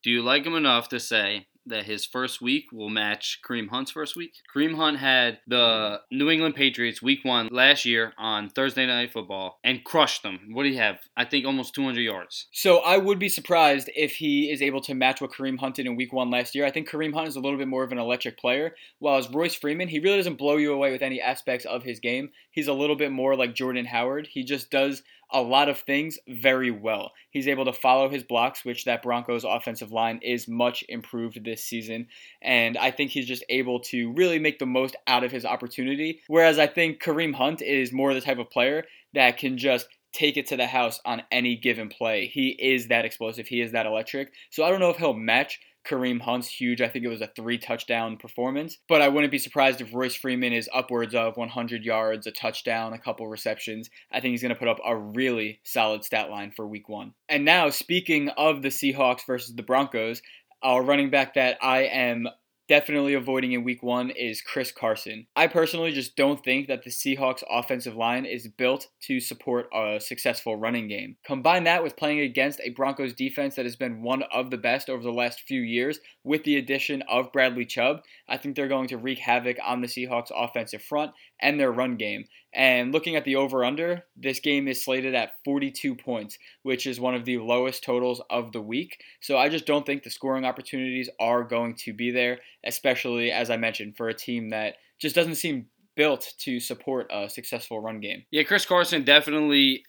[0.04, 3.90] Do you like him enough to say that his first week will match Kareem Hunt's
[3.90, 4.35] first week.
[4.54, 9.59] Kareem Hunt had the New England Patriots week one last year on Thursday Night Football
[9.64, 10.50] and crushed them.
[10.52, 10.98] What do you have?
[11.16, 12.46] I think almost 200 yards.
[12.52, 15.87] So I would be surprised if he is able to match what Kareem Hunt did
[15.87, 16.66] in week one last year.
[16.66, 19.31] I think Kareem Hunt is a little bit more of an electric player, while as
[19.31, 22.31] Royce Freeman, he really doesn't blow you away with any aspects of his game.
[22.50, 24.28] He's a little bit more like Jordan Howard.
[24.31, 27.12] He just does a lot of things very well.
[27.30, 31.64] He's able to follow his blocks, which that Broncos offensive line is much improved this
[31.64, 32.08] season.
[32.42, 36.20] And I think he's just able to really make the most out of his opportunity.
[36.28, 40.36] Whereas I think Kareem Hunt is more the type of player that can just take
[40.36, 42.26] it to the house on any given play.
[42.26, 43.46] He is that explosive.
[43.46, 44.32] He is that electric.
[44.50, 46.81] So I don't know if he'll match Kareem Hunt's huge.
[46.81, 48.79] I think it was a three touchdown performance.
[48.88, 52.92] But I wouldn't be surprised if Royce Freeman is upwards of 100 yards, a touchdown,
[52.92, 53.90] a couple receptions.
[54.12, 57.14] I think he's going to put up a really solid stat line for week one.
[57.29, 60.22] And now, speaking of the Seahawks versus the Broncos,
[60.62, 62.29] our running back that I am
[62.68, 65.26] definitely avoiding in week one is Chris Carson.
[65.35, 69.98] I personally just don't think that the Seahawks offensive line is built to support a
[70.00, 71.16] successful running game.
[71.26, 74.90] Combine that with playing against a Broncos defense that has been one of the best
[74.90, 78.88] over the last few years with the addition of Bradley Chubb, I think they're going
[78.88, 82.24] to wreak havoc on the Seahawks offensive front and their run game.
[82.54, 86.98] And looking at the over under, this game is slated at 42 points, which is
[86.98, 89.02] one of the lowest totals of the week.
[89.20, 93.50] So I just don't think the scoring opportunities are going to be there, especially as
[93.50, 98.00] I mentioned, for a team that just doesn't seem built to support a successful run
[98.00, 98.24] game.
[98.30, 99.84] Yeah, Chris Carson definitely.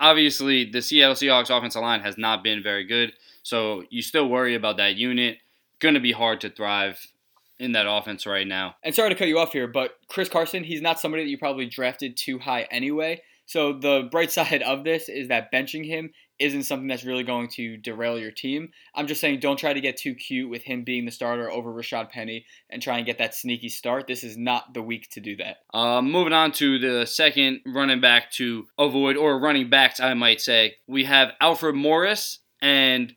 [0.00, 4.54] Obviously, the Seattle Seahawks offensive line has not been very good, so you still worry
[4.54, 5.38] about that unit.
[5.78, 7.06] Going to be hard to thrive
[7.58, 8.76] in that offense right now.
[8.82, 11.38] And sorry to cut you off here, but Chris Carson, he's not somebody that you
[11.38, 13.22] probably drafted too high anyway.
[13.46, 17.48] So the bright side of this is that benching him isn't something that's really going
[17.48, 18.70] to derail your team.
[18.94, 21.72] I'm just saying don't try to get too cute with him being the starter over
[21.72, 24.06] Rashaad Penny and try and get that sneaky start.
[24.06, 25.58] This is not the week to do that.
[25.74, 30.40] Uh, moving on to the second running back to avoid, or running backs, I might
[30.40, 30.76] say.
[30.86, 33.14] We have Alfred Morris and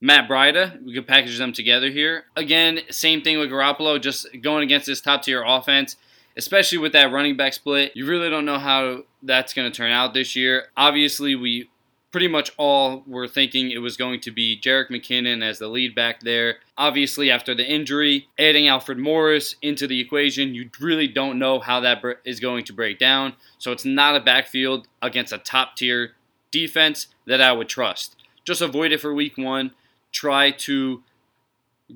[0.00, 0.82] Matt Breida.
[0.84, 2.24] We could package them together here.
[2.36, 5.96] Again, same thing with Garoppolo, just going against this top tier offense
[6.36, 7.92] especially with that running back split.
[7.94, 10.66] You really don't know how that's going to turn out this year.
[10.76, 11.70] Obviously, we
[12.10, 15.94] pretty much all were thinking it was going to be Jerick McKinnon as the lead
[15.94, 16.56] back there.
[16.78, 21.80] Obviously, after the injury, adding Alfred Morris into the equation, you really don't know how
[21.80, 23.34] that is going to break down.
[23.58, 26.12] So it's not a backfield against a top tier
[26.52, 28.16] defense that I would trust.
[28.44, 29.72] Just avoid it for week one.
[30.14, 31.02] Try to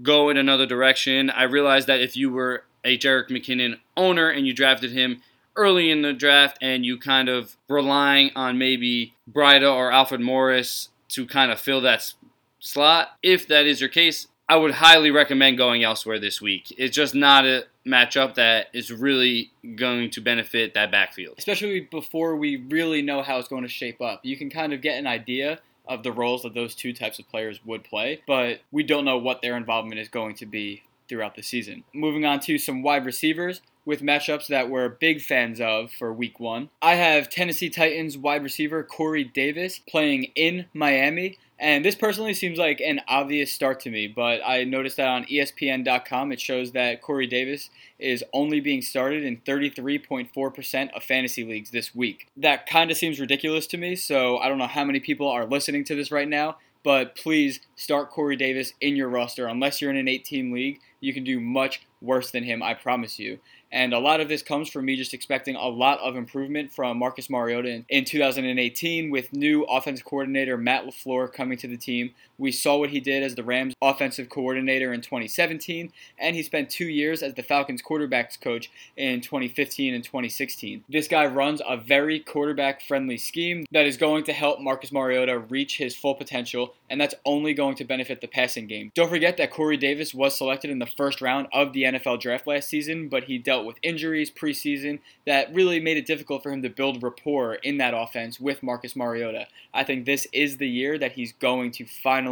[0.03, 1.31] go in another direction.
[1.31, 5.23] I realize that if you were a Jerick McKinnon owner and you drafted him
[5.57, 10.91] early in the draft and you kind of relying on maybe Breida or Alfred Morris
[11.11, 12.13] to kind of fill that
[12.61, 16.75] slot, if that is your case, I would highly recommend going elsewhere this week.
[16.79, 21.35] It's just not a matchup that is really going to benefit that backfield.
[21.39, 24.25] Especially before we really know how it's going to shape up.
[24.25, 27.29] You can kind of get an idea of the roles that those two types of
[27.29, 31.35] players would play, but we don't know what their involvement is going to be throughout
[31.35, 31.85] the season.
[31.95, 36.39] Moving on to some wide receivers with matchups that we're big fans of for week
[36.39, 36.69] one.
[36.83, 41.39] I have Tennessee Titans wide receiver Corey Davis playing in Miami.
[41.61, 45.25] And this personally seems like an obvious start to me, but I noticed that on
[45.25, 51.71] ESPN.com it shows that Corey Davis is only being started in 33.4% of fantasy leagues
[51.71, 52.29] this week.
[52.37, 55.47] That kind of seems ridiculous to me, so I don't know how many people are
[55.47, 59.47] listening to this right now but please start Corey Davis in your roster.
[59.47, 63.19] Unless you're in an 18 league, you can do much worse than him, I promise
[63.19, 63.41] you.
[63.71, 66.99] And a lot of this comes from me just expecting a lot of improvement from
[66.99, 72.15] Marcus Mariota in, in 2018 with new offensive coordinator Matt LaFleur coming to the team.
[72.39, 76.71] We saw what he did as the Rams offensive coordinator in 2017, and he spent
[76.71, 80.85] two years as the Falcons quarterbacks coach in 2015 and 2016.
[80.89, 85.37] This guy runs a very quarterback friendly scheme that is going to help Marcus Mariota
[85.39, 88.93] reach his full potential, and that's only going to benefit the passing game.
[88.95, 92.47] Don't forget that Corey Davis was selected in the first round of the NFL draft
[92.47, 96.63] last season, but he dealt with injuries preseason that really made it difficult for him
[96.63, 99.49] to build rapport in that offense with Marcus Mariota.
[99.75, 102.28] I think this is the year that he's going to finally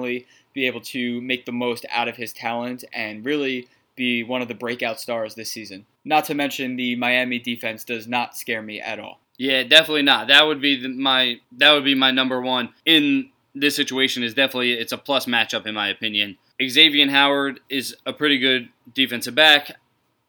[0.54, 4.48] be able to make the most out of his talent and really be one of
[4.48, 5.86] the breakout stars this season.
[6.04, 9.20] Not to mention the Miami defense does not scare me at all.
[9.38, 10.28] Yeah, definitely not.
[10.28, 14.22] That would be the, my that would be my number one in this situation.
[14.22, 16.38] Is definitely it's a plus matchup in my opinion.
[16.60, 19.72] Xavien Howard is a pretty good defensive back.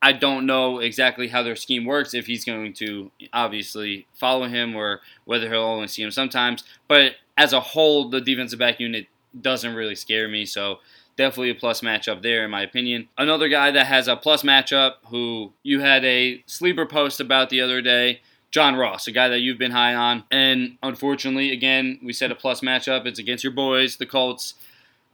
[0.01, 4.75] I don't know exactly how their scheme works, if he's going to obviously follow him
[4.75, 6.63] or whether he'll only see him sometimes.
[6.88, 9.08] But as a whole, the defensive back unit
[9.41, 10.80] doesn't really scare me, so
[11.15, 13.10] definitely a plus matchup there, in my opinion.
[13.17, 17.62] Another guy that has a plus matchup who you had a sleeper post about the
[17.62, 18.21] other day.
[18.50, 20.23] John Ross, a guy that you've been high on.
[20.32, 23.06] And unfortunately, again, we said a plus matchup.
[23.06, 24.54] It's against your boys, the Colts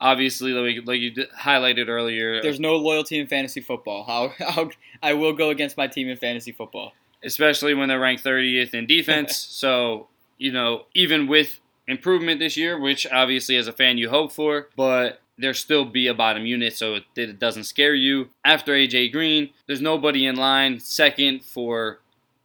[0.03, 4.03] obviously, like, like you highlighted earlier, uh, there's no loyalty in fantasy football.
[4.03, 4.69] How, how
[5.01, 8.85] I will go against my team in fantasy football, especially when they're ranked 30th in
[8.85, 9.35] defense.
[9.49, 10.07] so
[10.37, 14.67] you know, even with improvement this year, which obviously as a fan you hope for,
[14.75, 18.29] but there still be a bottom unit, so it, it doesn't scare you.
[18.45, 21.99] After AJ Green, there's nobody in line second for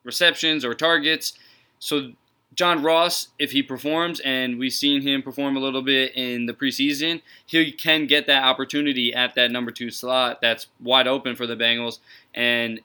[0.04, 1.34] receptions or targets.
[1.78, 2.12] So
[2.54, 6.54] John Ross, if he performs, and we've seen him perform a little bit in the
[6.54, 11.46] preseason, he can get that opportunity at that number two slot that's wide open for
[11.46, 11.98] the Bengals.
[12.34, 12.80] And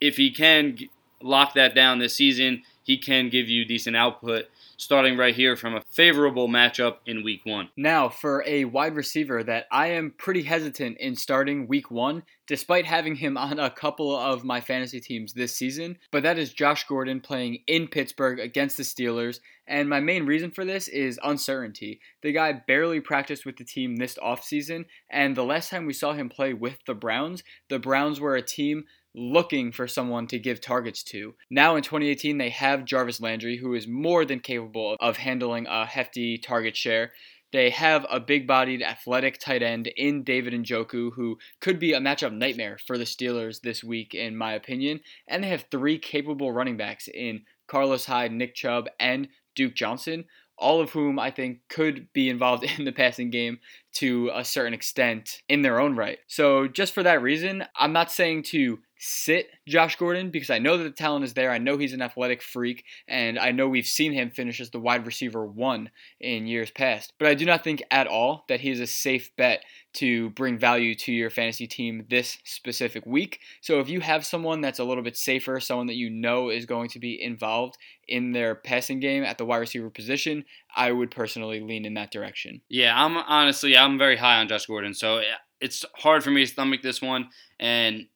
[0.00, 0.78] if he can
[1.20, 4.46] lock that down this season, he can give you decent output
[4.80, 7.68] starting right here from a favorable matchup in week one.
[7.76, 12.86] Now, for a wide receiver that I am pretty hesitant in starting week one, despite
[12.86, 16.86] having him on a couple of my fantasy teams this season, but that is Josh
[16.86, 19.40] Gordon playing in Pittsburgh against the Steelers.
[19.66, 22.00] And my main reason for this is uncertainty.
[22.22, 26.14] The guy barely practiced with the team this offseason, and the last time we saw
[26.14, 30.60] him play with the Browns, the Browns were a team looking for someone to give
[30.60, 31.34] targets to.
[31.50, 35.84] Now in 2018, they have Jarvis Landry, who is more than capable of handling a
[35.86, 37.12] hefty target share.
[37.52, 41.98] They have a big bodied, athletic tight end in David Njoku, who could be a
[42.00, 45.00] matchup nightmare for the Steelers this week, in my opinion.
[45.26, 50.26] And they have three capable running backs in Carlos Hyde, Nick Chubb, and Duke Johnson.
[50.60, 53.58] all of whom I think could be involved in the passing game
[54.00, 56.18] to a certain extent in their own right.
[56.26, 60.76] So, just for that reason, I'm not saying to sit Josh Gordon because I know
[60.76, 61.50] that the talent is there.
[61.50, 64.78] I know he's an athletic freak, and I know we've seen him finish as the
[64.78, 65.90] wide receiver one
[66.20, 67.14] in years past.
[67.18, 70.58] But I do not think at all that he is a safe bet to bring
[70.58, 73.40] value to your fantasy team this specific week.
[73.60, 76.66] So if you have someone that's a little bit safer, someone that you know is
[76.66, 77.76] going to be involved
[78.06, 80.44] in their passing game at the wide receiver position,
[80.76, 82.60] I would personally lean in that direction.
[82.68, 85.24] Yeah, I'm honestly I'm very high on Josh Gordon, so eh,
[85.60, 87.28] it's hard for me to stomach this one
[87.58, 88.06] and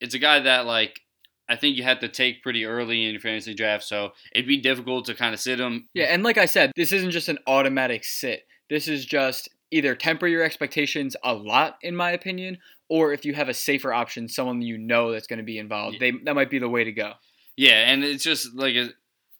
[0.00, 1.00] it's a guy that like
[1.48, 4.60] I think you had to take pretty early in your fantasy draft, so it'd be
[4.60, 5.88] difficult to kind of sit him.
[5.92, 8.44] Yeah, and like I said, this isn't just an automatic sit.
[8.70, 12.58] This is just either temper your expectations a lot, in my opinion,
[12.88, 15.98] or if you have a safer option, someone you know that's going to be involved,
[16.00, 16.12] yeah.
[16.12, 17.12] they that might be the way to go.
[17.56, 18.88] Yeah, and it's just like eh,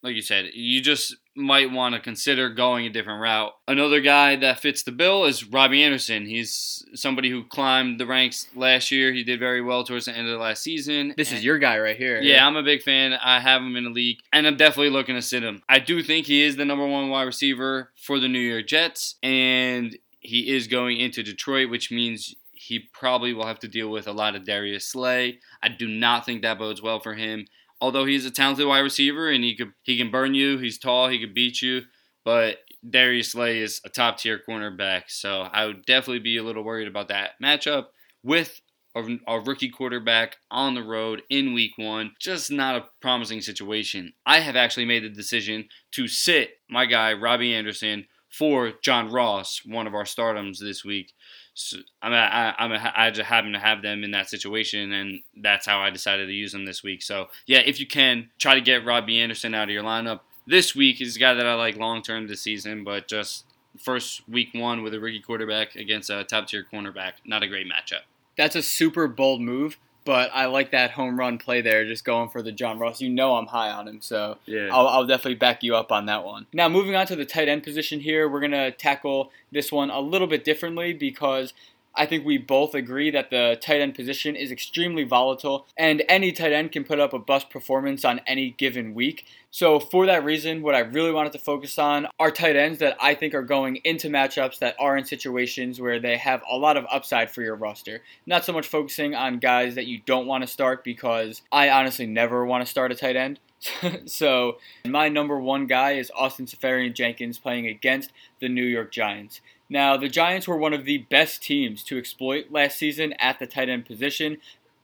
[0.03, 3.53] like you said, you just might want to consider going a different route.
[3.66, 6.26] Another guy that fits the bill is Robbie Anderson.
[6.26, 9.12] He's somebody who climbed the ranks last year.
[9.12, 11.14] He did very well towards the end of the last season.
[11.16, 12.20] This and is your guy right here.
[12.20, 13.14] Yeah, I'm a big fan.
[13.14, 15.62] I have him in the league, and I'm definitely looking to sit him.
[15.68, 19.16] I do think he is the number one wide receiver for the New York Jets,
[19.22, 24.07] and he is going into Detroit, which means he probably will have to deal with
[24.07, 25.41] a lot of Darius Slay.
[25.62, 27.47] I do not think that bodes well for him
[27.81, 31.09] although he's a talented wide receiver and he could he can burn you, he's tall,
[31.09, 31.83] he could beat you,
[32.25, 32.59] but
[32.89, 36.89] Darius Slay is a top tier cornerback, so I would definitely be a little worried
[36.89, 37.87] about that matchup
[38.22, 38.61] with
[38.95, 42.12] a, a rookie quarterback on the road in week one.
[42.20, 44.12] Just not a promising situation.
[44.27, 49.62] I have actually made the decision to sit my guy Robbie Anderson for John Ross,
[49.64, 51.12] one of our stardoms this week.
[51.55, 55.23] So, I mean, I, I, I just happen to have them in that situation, and
[55.37, 57.01] that's how I decided to use them this week.
[57.01, 60.21] So, yeah, if you can, try to get Robbie Anderson out of your lineup.
[60.47, 63.47] This week is a guy that I like long term this season, but just
[63.79, 67.67] first week one with a rookie quarterback against a top tier cornerback, not a great
[67.67, 68.03] matchup.
[68.37, 72.29] That's a super bold move but I like that home run play there, just going
[72.29, 73.01] for the John Ross.
[73.01, 74.69] You know I'm high on him, so yeah.
[74.71, 76.47] I'll, I'll, definitely back you up on that one.
[76.53, 79.91] Now, moving on to the tight end position here, we're going to tackle this one
[79.91, 81.55] a little bit differently because
[81.97, 86.33] I think we both agree that the tight end position is extremely volatile, and any
[86.33, 89.27] tight end can put up a bust performance on any given week.
[89.51, 92.97] So, for that reason, what I really wanted to focus on are tight ends that
[93.01, 96.77] I think are going into matchups that are in situations where they have a lot
[96.77, 98.03] of upside for your roster.
[98.27, 102.07] Not so much focusing on guys that you don't want to start because I honestly
[102.07, 103.39] never want to start a tight end.
[104.07, 109.41] so, my number one guy is Austin Seferian-Jenkins playing against the New York Giants.
[109.69, 113.47] Now, the Giants were one of the best teams to exploit last season at the
[113.47, 114.39] tight end position,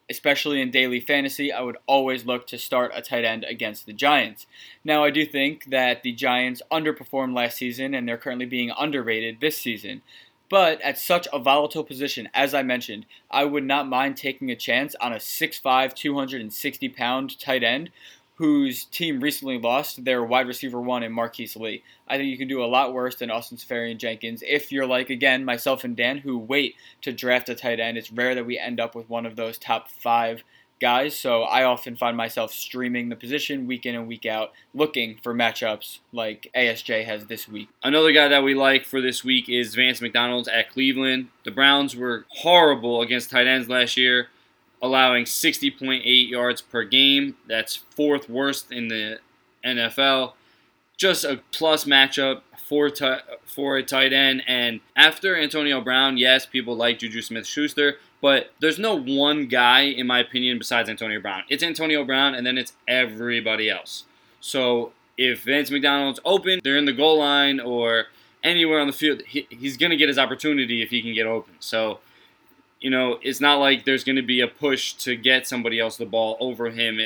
[0.09, 1.53] especially in daily fantasy.
[1.53, 4.47] I would always look to start a tight end against the Giants.
[4.85, 9.41] Now, I do think that the Giants underperformed last season and they're currently being underrated
[9.41, 10.03] this season.
[10.49, 14.57] But at such a volatile position, as I mentioned, I would not mind taking a
[14.57, 17.91] chance on a 6'5, 260 pound tight end
[18.41, 21.83] whose team recently lost their wide receiver one in Marquise Lee.
[22.09, 25.45] I think you can do a lot worse than Austin Seferian-Jenkins if you're like, again,
[25.45, 27.99] myself and Dan, who wait to draft a tight end.
[27.99, 30.43] It's rare that we end up with one of those top five
[30.81, 35.19] guys, so I often find myself streaming the position week in and week out, looking
[35.23, 37.69] for matchups like ASJ has this week.
[37.83, 41.29] Another guy that we like for this week is Vance McDonald's at Cleveland.
[41.45, 44.29] The Browns were horrible against tight ends last year
[44.83, 47.37] allowing 60.8 yards per game.
[47.47, 49.19] That's fourth worst in the
[49.65, 50.33] NFL.
[50.97, 54.43] Just a plus matchup for, t- for a tight end.
[54.47, 59.81] And after Antonio Brown, yes, people like Juju Smith Schuster, but there's no one guy,
[59.83, 61.43] in my opinion, besides Antonio Brown.
[61.49, 64.05] It's Antonio Brown, and then it's everybody else.
[64.41, 68.07] So if Vance McDonald's open, they're in the goal line or
[68.43, 71.27] anywhere on the field, he, he's going to get his opportunity if he can get
[71.27, 71.55] open.
[71.61, 72.01] So
[72.81, 75.97] you know, it's not like there's going to be a push to get somebody else
[75.97, 76.99] the ball over him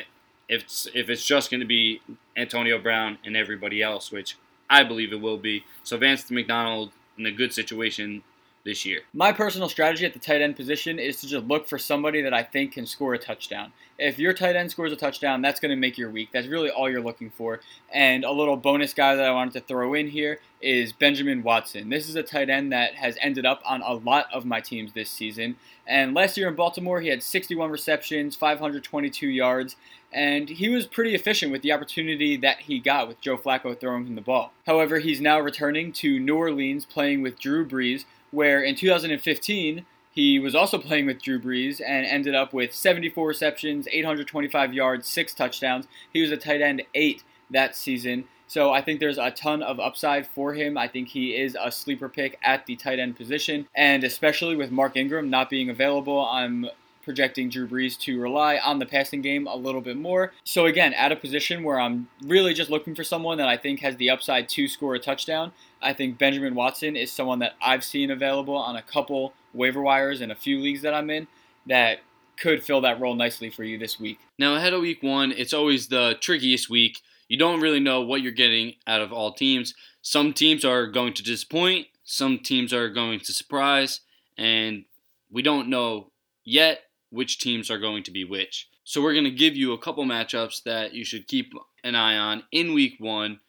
[0.48, 2.00] if it's, if it's just going to be
[2.36, 4.36] Antonio Brown and everybody else, which
[4.70, 5.64] I believe it will be.
[5.82, 8.22] So Vance McDonald in a good situation
[8.64, 9.00] this year.
[9.12, 12.32] My personal strategy at the tight end position is to just look for somebody that
[12.32, 13.72] I think can score a touchdown.
[13.98, 16.30] If your tight end scores a touchdown, that's going to make your week.
[16.32, 17.60] That's really all you're looking for.
[17.92, 21.90] And a little bonus guy that I wanted to throw in here is Benjamin Watson.
[21.90, 24.94] This is a tight end that has ended up on a lot of my teams
[24.94, 25.56] this season.
[25.86, 29.76] And last year in Baltimore, he had 61 receptions, 522 yards,
[30.10, 34.06] and he was pretty efficient with the opportunity that he got with Joe Flacco throwing
[34.06, 34.52] him the ball.
[34.64, 38.04] However, he's now returning to New Orleans playing with Drew Brees,
[38.34, 43.26] where in 2015 he was also playing with Drew Brees and ended up with 74
[43.26, 45.88] receptions, 825 yards, six touchdowns.
[46.12, 48.24] He was a tight end eight that season.
[48.46, 50.78] So I think there's a ton of upside for him.
[50.78, 53.66] I think he is a sleeper pick at the tight end position.
[53.74, 56.66] And especially with Mark Ingram not being available, I'm
[57.02, 60.32] projecting Drew Brees to rely on the passing game a little bit more.
[60.42, 63.80] So again, at a position where I'm really just looking for someone that I think
[63.80, 65.52] has the upside to score a touchdown,
[65.84, 70.22] I think Benjamin Watson is someone that I've seen available on a couple waiver wires
[70.22, 71.28] in a few leagues that I'm in
[71.66, 72.00] that
[72.36, 74.18] could fill that role nicely for you this week.
[74.38, 77.00] Now, ahead of week one, it's always the trickiest week.
[77.28, 79.74] You don't really know what you're getting out of all teams.
[80.02, 84.00] Some teams are going to disappoint, some teams are going to surprise,
[84.36, 84.84] and
[85.30, 86.10] we don't know
[86.44, 86.80] yet
[87.10, 88.68] which teams are going to be which.
[88.84, 91.52] So, we're going to give you a couple matchups that you should keep
[91.84, 93.40] an eye on in week one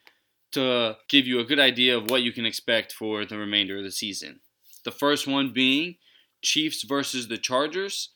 [0.56, 3.84] to give you a good idea of what you can expect for the remainder of
[3.84, 4.40] the season.
[4.84, 5.96] The first one being
[6.42, 8.10] Chiefs versus the Chargers.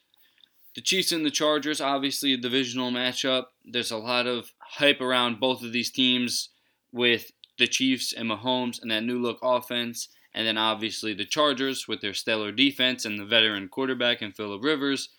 [0.76, 3.46] The Chiefs and the Chargers, obviously a divisional matchup.
[3.66, 6.50] There's a lot of hype around both of these teams
[6.92, 10.10] with the Chiefs and Mahomes and that new look offense.
[10.34, 14.64] And then obviously the Chargers with their stellar defense and the veteran quarterback and Philip
[14.64, 15.10] Rivers.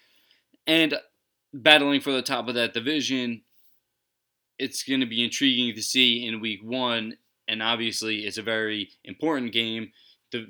[0.66, 0.95] And
[1.53, 3.43] battling for the top of that division,
[4.61, 7.16] it's going to be intriguing to see in week one.
[7.48, 9.90] And obviously, it's a very important game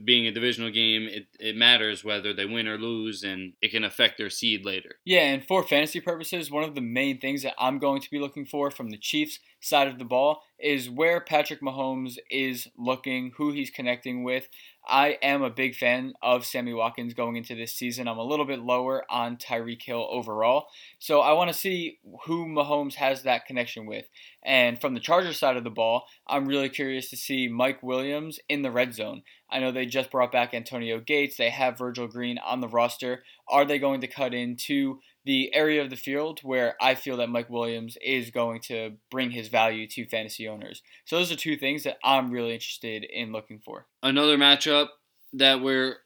[0.05, 3.85] being a divisional game, it, it matters whether they win or lose, and it can
[3.85, 4.97] affect their seed later.
[5.05, 8.19] Yeah, and for fantasy purposes, one of the main things that I'm going to be
[8.19, 13.33] looking for from the Chiefs side of the ball is where Patrick Mahomes is looking,
[13.37, 14.49] who he's connecting with.
[14.87, 18.09] I am a big fan of Sammy Watkins going into this season.
[18.09, 20.67] I'm a little bit lower on Tyreek Hill overall.
[20.99, 24.07] So I want to see who Mahomes has that connection with.
[24.43, 28.41] And from the Chargers side of the ball, I'm really curious to see Mike Williams
[28.49, 29.23] in the red zone.
[29.51, 31.37] I know they just brought back Antonio Gates.
[31.37, 33.23] They have Virgil Green on the roster.
[33.49, 37.29] Are they going to cut into the area of the field where I feel that
[37.29, 40.83] Mike Williams is going to bring his value to fantasy owners.
[41.05, 43.87] So those are two things that I'm really interested in looking for.
[44.03, 44.89] Another matchup
[45.35, 45.97] that we're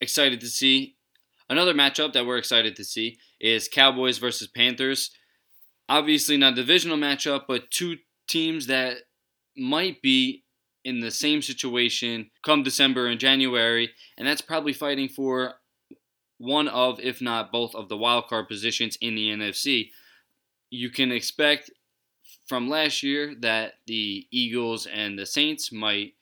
[0.00, 0.96] excited to see,
[1.48, 5.10] another matchup that we're excited to see is Cowboys versus Panthers.
[5.88, 7.96] Obviously not divisional matchup, but two
[8.28, 8.98] teams that
[9.56, 10.44] might be
[10.84, 15.54] in the same situation come December and January, and that's probably fighting for
[16.40, 19.90] one of, if not both, of the wild card positions in the NFC.
[20.70, 21.70] You can expect
[22.46, 26.14] from last year that the Eagles and the Saints might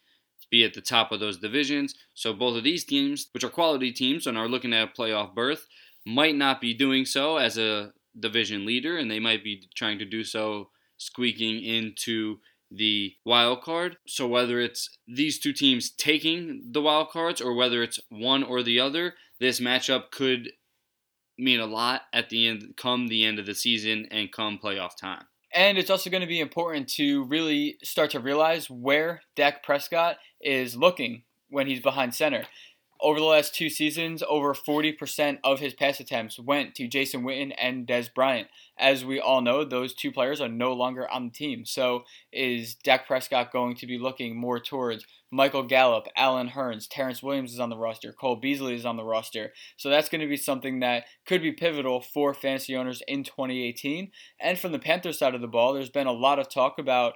[0.51, 1.95] be at the top of those divisions.
[2.14, 5.37] So both of these teams, which are quality teams and are looking at a playoff
[5.37, 5.69] berth,
[6.05, 10.05] might not be doing so as a division leader, and they might be trying to
[10.05, 12.39] do so squeaking into
[12.71, 13.97] the wild card.
[14.07, 18.62] So whether it's these two teams taking the wild cards or whether it's one or
[18.62, 20.51] the other, this matchup could
[21.39, 24.97] mean a lot at the end, come the end of the season and come playoff
[25.01, 25.25] time.
[25.55, 30.16] And it's also going to be important to really start to realize where Dak Prescott
[30.41, 32.45] is looking when he's behind center.
[33.01, 37.55] Over the last two seasons, over 40% of his pass attempts went to Jason Witten
[37.57, 38.49] and Dez Bryant.
[38.77, 41.65] As we all know, those two players are no longer on the team.
[41.65, 47.23] So is Dak Prescott going to be looking more towards Michael Gallup, Allen Hurns, Terrance
[47.23, 49.53] Williams is on the roster, Cole Beasley is on the roster.
[49.77, 54.11] So that's going to be something that could be pivotal for fantasy owners in 2018.
[54.41, 57.15] And from the Panthers side of the ball, there's been a lot of talk about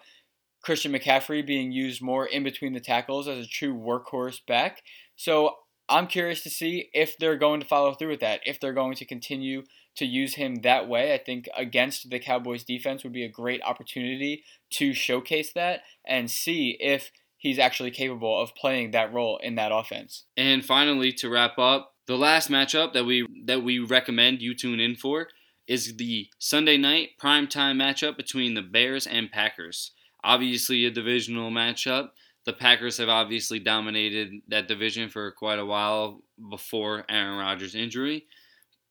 [0.62, 4.82] Christian McCaffrey being used more in between the tackles as a true workhorse back.
[5.16, 5.56] So
[5.88, 8.94] I'm curious to see if they're going to follow through with that, if they're going
[8.94, 9.64] to continue
[9.96, 11.12] to use him that way.
[11.14, 16.30] I think against the Cowboys defense would be a great opportunity to showcase that and
[16.30, 20.24] see if he's actually capable of playing that role in that offense.
[20.36, 24.80] And finally to wrap up, the last matchup that we that we recommend you tune
[24.80, 25.28] in for
[25.68, 29.92] is the Sunday night primetime matchup between the Bears and Packers.
[30.24, 32.10] Obviously a divisional matchup
[32.44, 38.26] the Packers have obviously dominated that division for quite a while before Aaron Rodgers' injury.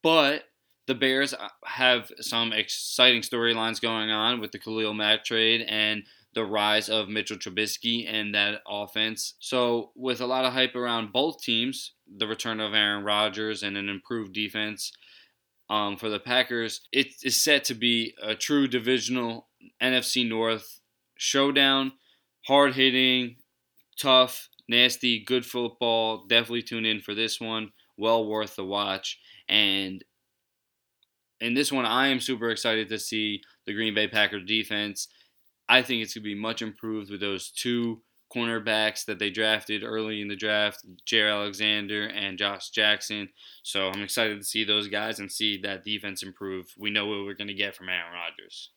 [0.01, 0.43] But
[0.87, 1.33] the Bears
[1.65, 7.09] have some exciting storylines going on with the Khalil Mack trade and the rise of
[7.09, 9.35] Mitchell Trubisky and that offense.
[9.39, 13.77] So, with a lot of hype around both teams, the return of Aaron Rodgers and
[13.77, 14.91] an improved defense
[15.69, 19.49] um, for the Packers, it is set to be a true divisional
[19.81, 20.79] NFC North
[21.17, 21.93] showdown.
[22.47, 23.35] Hard hitting,
[24.01, 26.25] tough, nasty, good football.
[26.27, 27.71] Definitely tune in for this one.
[27.97, 29.19] Well worth the watch.
[29.47, 30.03] And
[31.39, 35.07] in this one, I am super excited to see the Green Bay Packers defense.
[35.69, 38.01] I think it's going to be much improved with those two
[38.33, 43.29] cornerbacks that they drafted early in the draft, Jaire Alexander and Josh Jackson.
[43.61, 46.73] So I'm excited to see those guys and see that defense improve.
[46.77, 48.71] We know what we're going to get from Aaron Rodgers.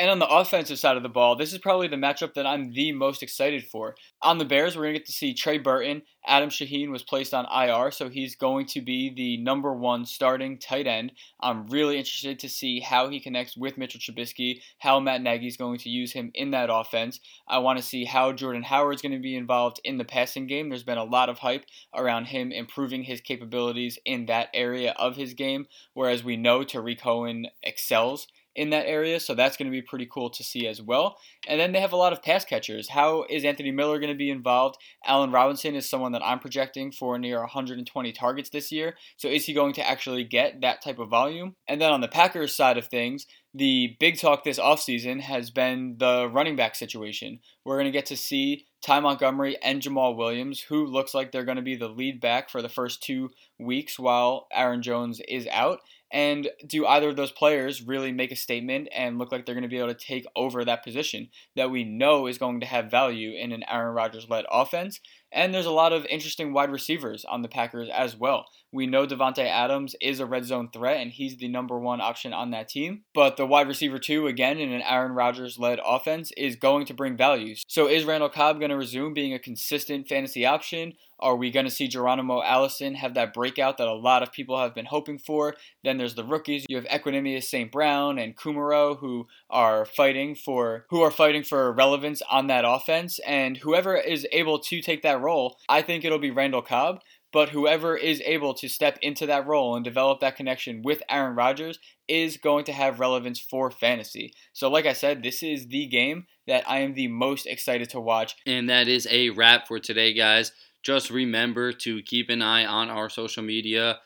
[0.00, 2.72] And on the offensive side of the ball, this is probably the matchup that I'm
[2.72, 3.96] the most excited for.
[4.22, 6.00] On the Bears, we're going to get to see Trey Burton.
[6.26, 10.58] Adam Shaheen was placed on IR, so he's going to be the number one starting
[10.58, 11.12] tight end.
[11.38, 15.58] I'm really interested to see how he connects with Mitchell Trubisky, how Matt Nagy is
[15.58, 17.20] going to use him in that offense.
[17.46, 20.46] I want to see how Jordan Howard is going to be involved in the passing
[20.46, 20.70] game.
[20.70, 25.16] There's been a lot of hype around him improving his capabilities in that area of
[25.16, 29.76] his game, whereas we know Tarik Cohen excels in that area, so that's going to
[29.76, 31.16] be pretty cool to see as well.
[31.46, 32.90] And then they have a lot of pass catchers.
[32.90, 34.76] How is Anthony Miller going to be involved?
[35.06, 38.96] Allen Robinson is someone that I'm projecting for near 120 targets this year.
[39.16, 41.54] So is he going to actually get that type of volume?
[41.68, 45.96] And then on the Packers side of things, the big talk this offseason has been
[45.98, 47.40] the running back situation.
[47.64, 51.44] We're going to get to see Ty Montgomery and Jamaal Williams, who looks like they're
[51.44, 55.48] going to be the lead back for the first two weeks while Aaron Jones is
[55.50, 55.80] out.
[56.12, 59.62] And do either of those players really make a statement and look like they're going
[59.62, 62.90] to be able to take over that position that we know is going to have
[62.90, 65.00] value in an Aaron Rodgers led offense?
[65.32, 68.46] And there's a lot of interesting wide receivers on the Packers as well.
[68.72, 72.32] We know Davante Adams is a red zone threat, and he's the number one option
[72.32, 73.02] on that team.
[73.14, 76.94] But the wide receiver two, again, in an Aaron Rodgers led offense, is going to
[76.94, 77.56] bring value.
[77.66, 80.94] So is Randall Cobb going to resume being a consistent fantasy option?
[81.20, 84.58] Are we going to see Geronimo Allison have that breakout that a lot of people
[84.58, 85.54] have been hoping for?
[85.84, 86.64] Then there's the rookies.
[86.66, 87.70] You have Equanimeous St.
[87.70, 93.20] Brown and Kumerow who are fighting for who are fighting for relevance on that offense.
[93.26, 97.00] And whoever is able to take role, I think it'll be Randall Cobb.
[97.32, 101.36] But whoever is able to step into that role and develop that connection with Aaron
[101.36, 104.32] Rodgers is going to have relevance for fantasy.
[104.52, 108.00] So, like I said, this is the game that I am the most excited to
[108.00, 108.34] watch.
[108.46, 110.50] And that is a wrap for today, guys
[110.82, 113.98] just remember to keep an eye on our social media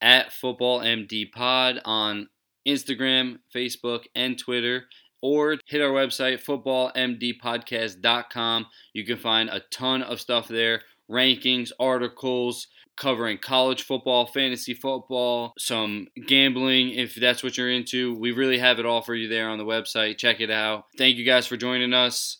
[0.00, 2.28] at Football MD Pod on
[2.66, 4.84] Instagram, Facebook, and Twitter,
[5.20, 8.66] or hit our website, footballmdpodcast.com.
[8.92, 15.52] You can find a ton of stuff there rankings, articles covering college football, fantasy football,
[15.56, 18.14] some gambling if that's what you're into.
[18.14, 20.18] We really have it all for you there on the website.
[20.18, 20.84] Check it out.
[20.96, 22.38] Thank you guys for joining us.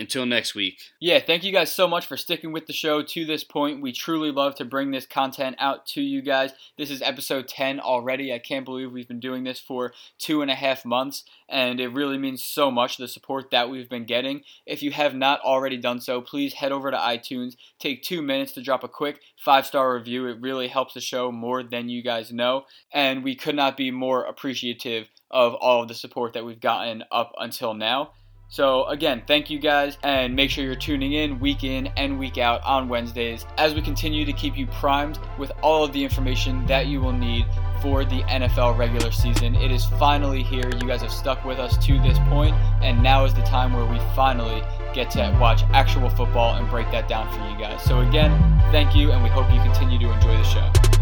[0.00, 0.78] Until next week.
[1.00, 3.82] Yeah, thank you guys so much for sticking with the show to this point.
[3.82, 6.52] We truly love to bring this content out to you guys.
[6.76, 8.32] This is episode 10 already.
[8.32, 11.88] I can't believe we've been doing this for two and a half months, and it
[11.88, 14.42] really means so much the support that we've been getting.
[14.66, 17.56] If you have not already done so, please head over to iTunes.
[17.80, 20.28] Take two minutes to drop a quick five star review.
[20.28, 23.90] It really helps the show more than you guys know, and we could not be
[23.90, 28.12] more appreciative of all of the support that we've gotten up until now.
[28.50, 32.38] So, again, thank you guys, and make sure you're tuning in week in and week
[32.38, 36.64] out on Wednesdays as we continue to keep you primed with all of the information
[36.64, 37.44] that you will need
[37.82, 39.54] for the NFL regular season.
[39.54, 40.64] It is finally here.
[40.80, 43.84] You guys have stuck with us to this point, and now is the time where
[43.84, 44.62] we finally
[44.94, 47.82] get to watch actual football and break that down for you guys.
[47.82, 48.30] So, again,
[48.72, 50.97] thank you, and we hope you continue to enjoy the show.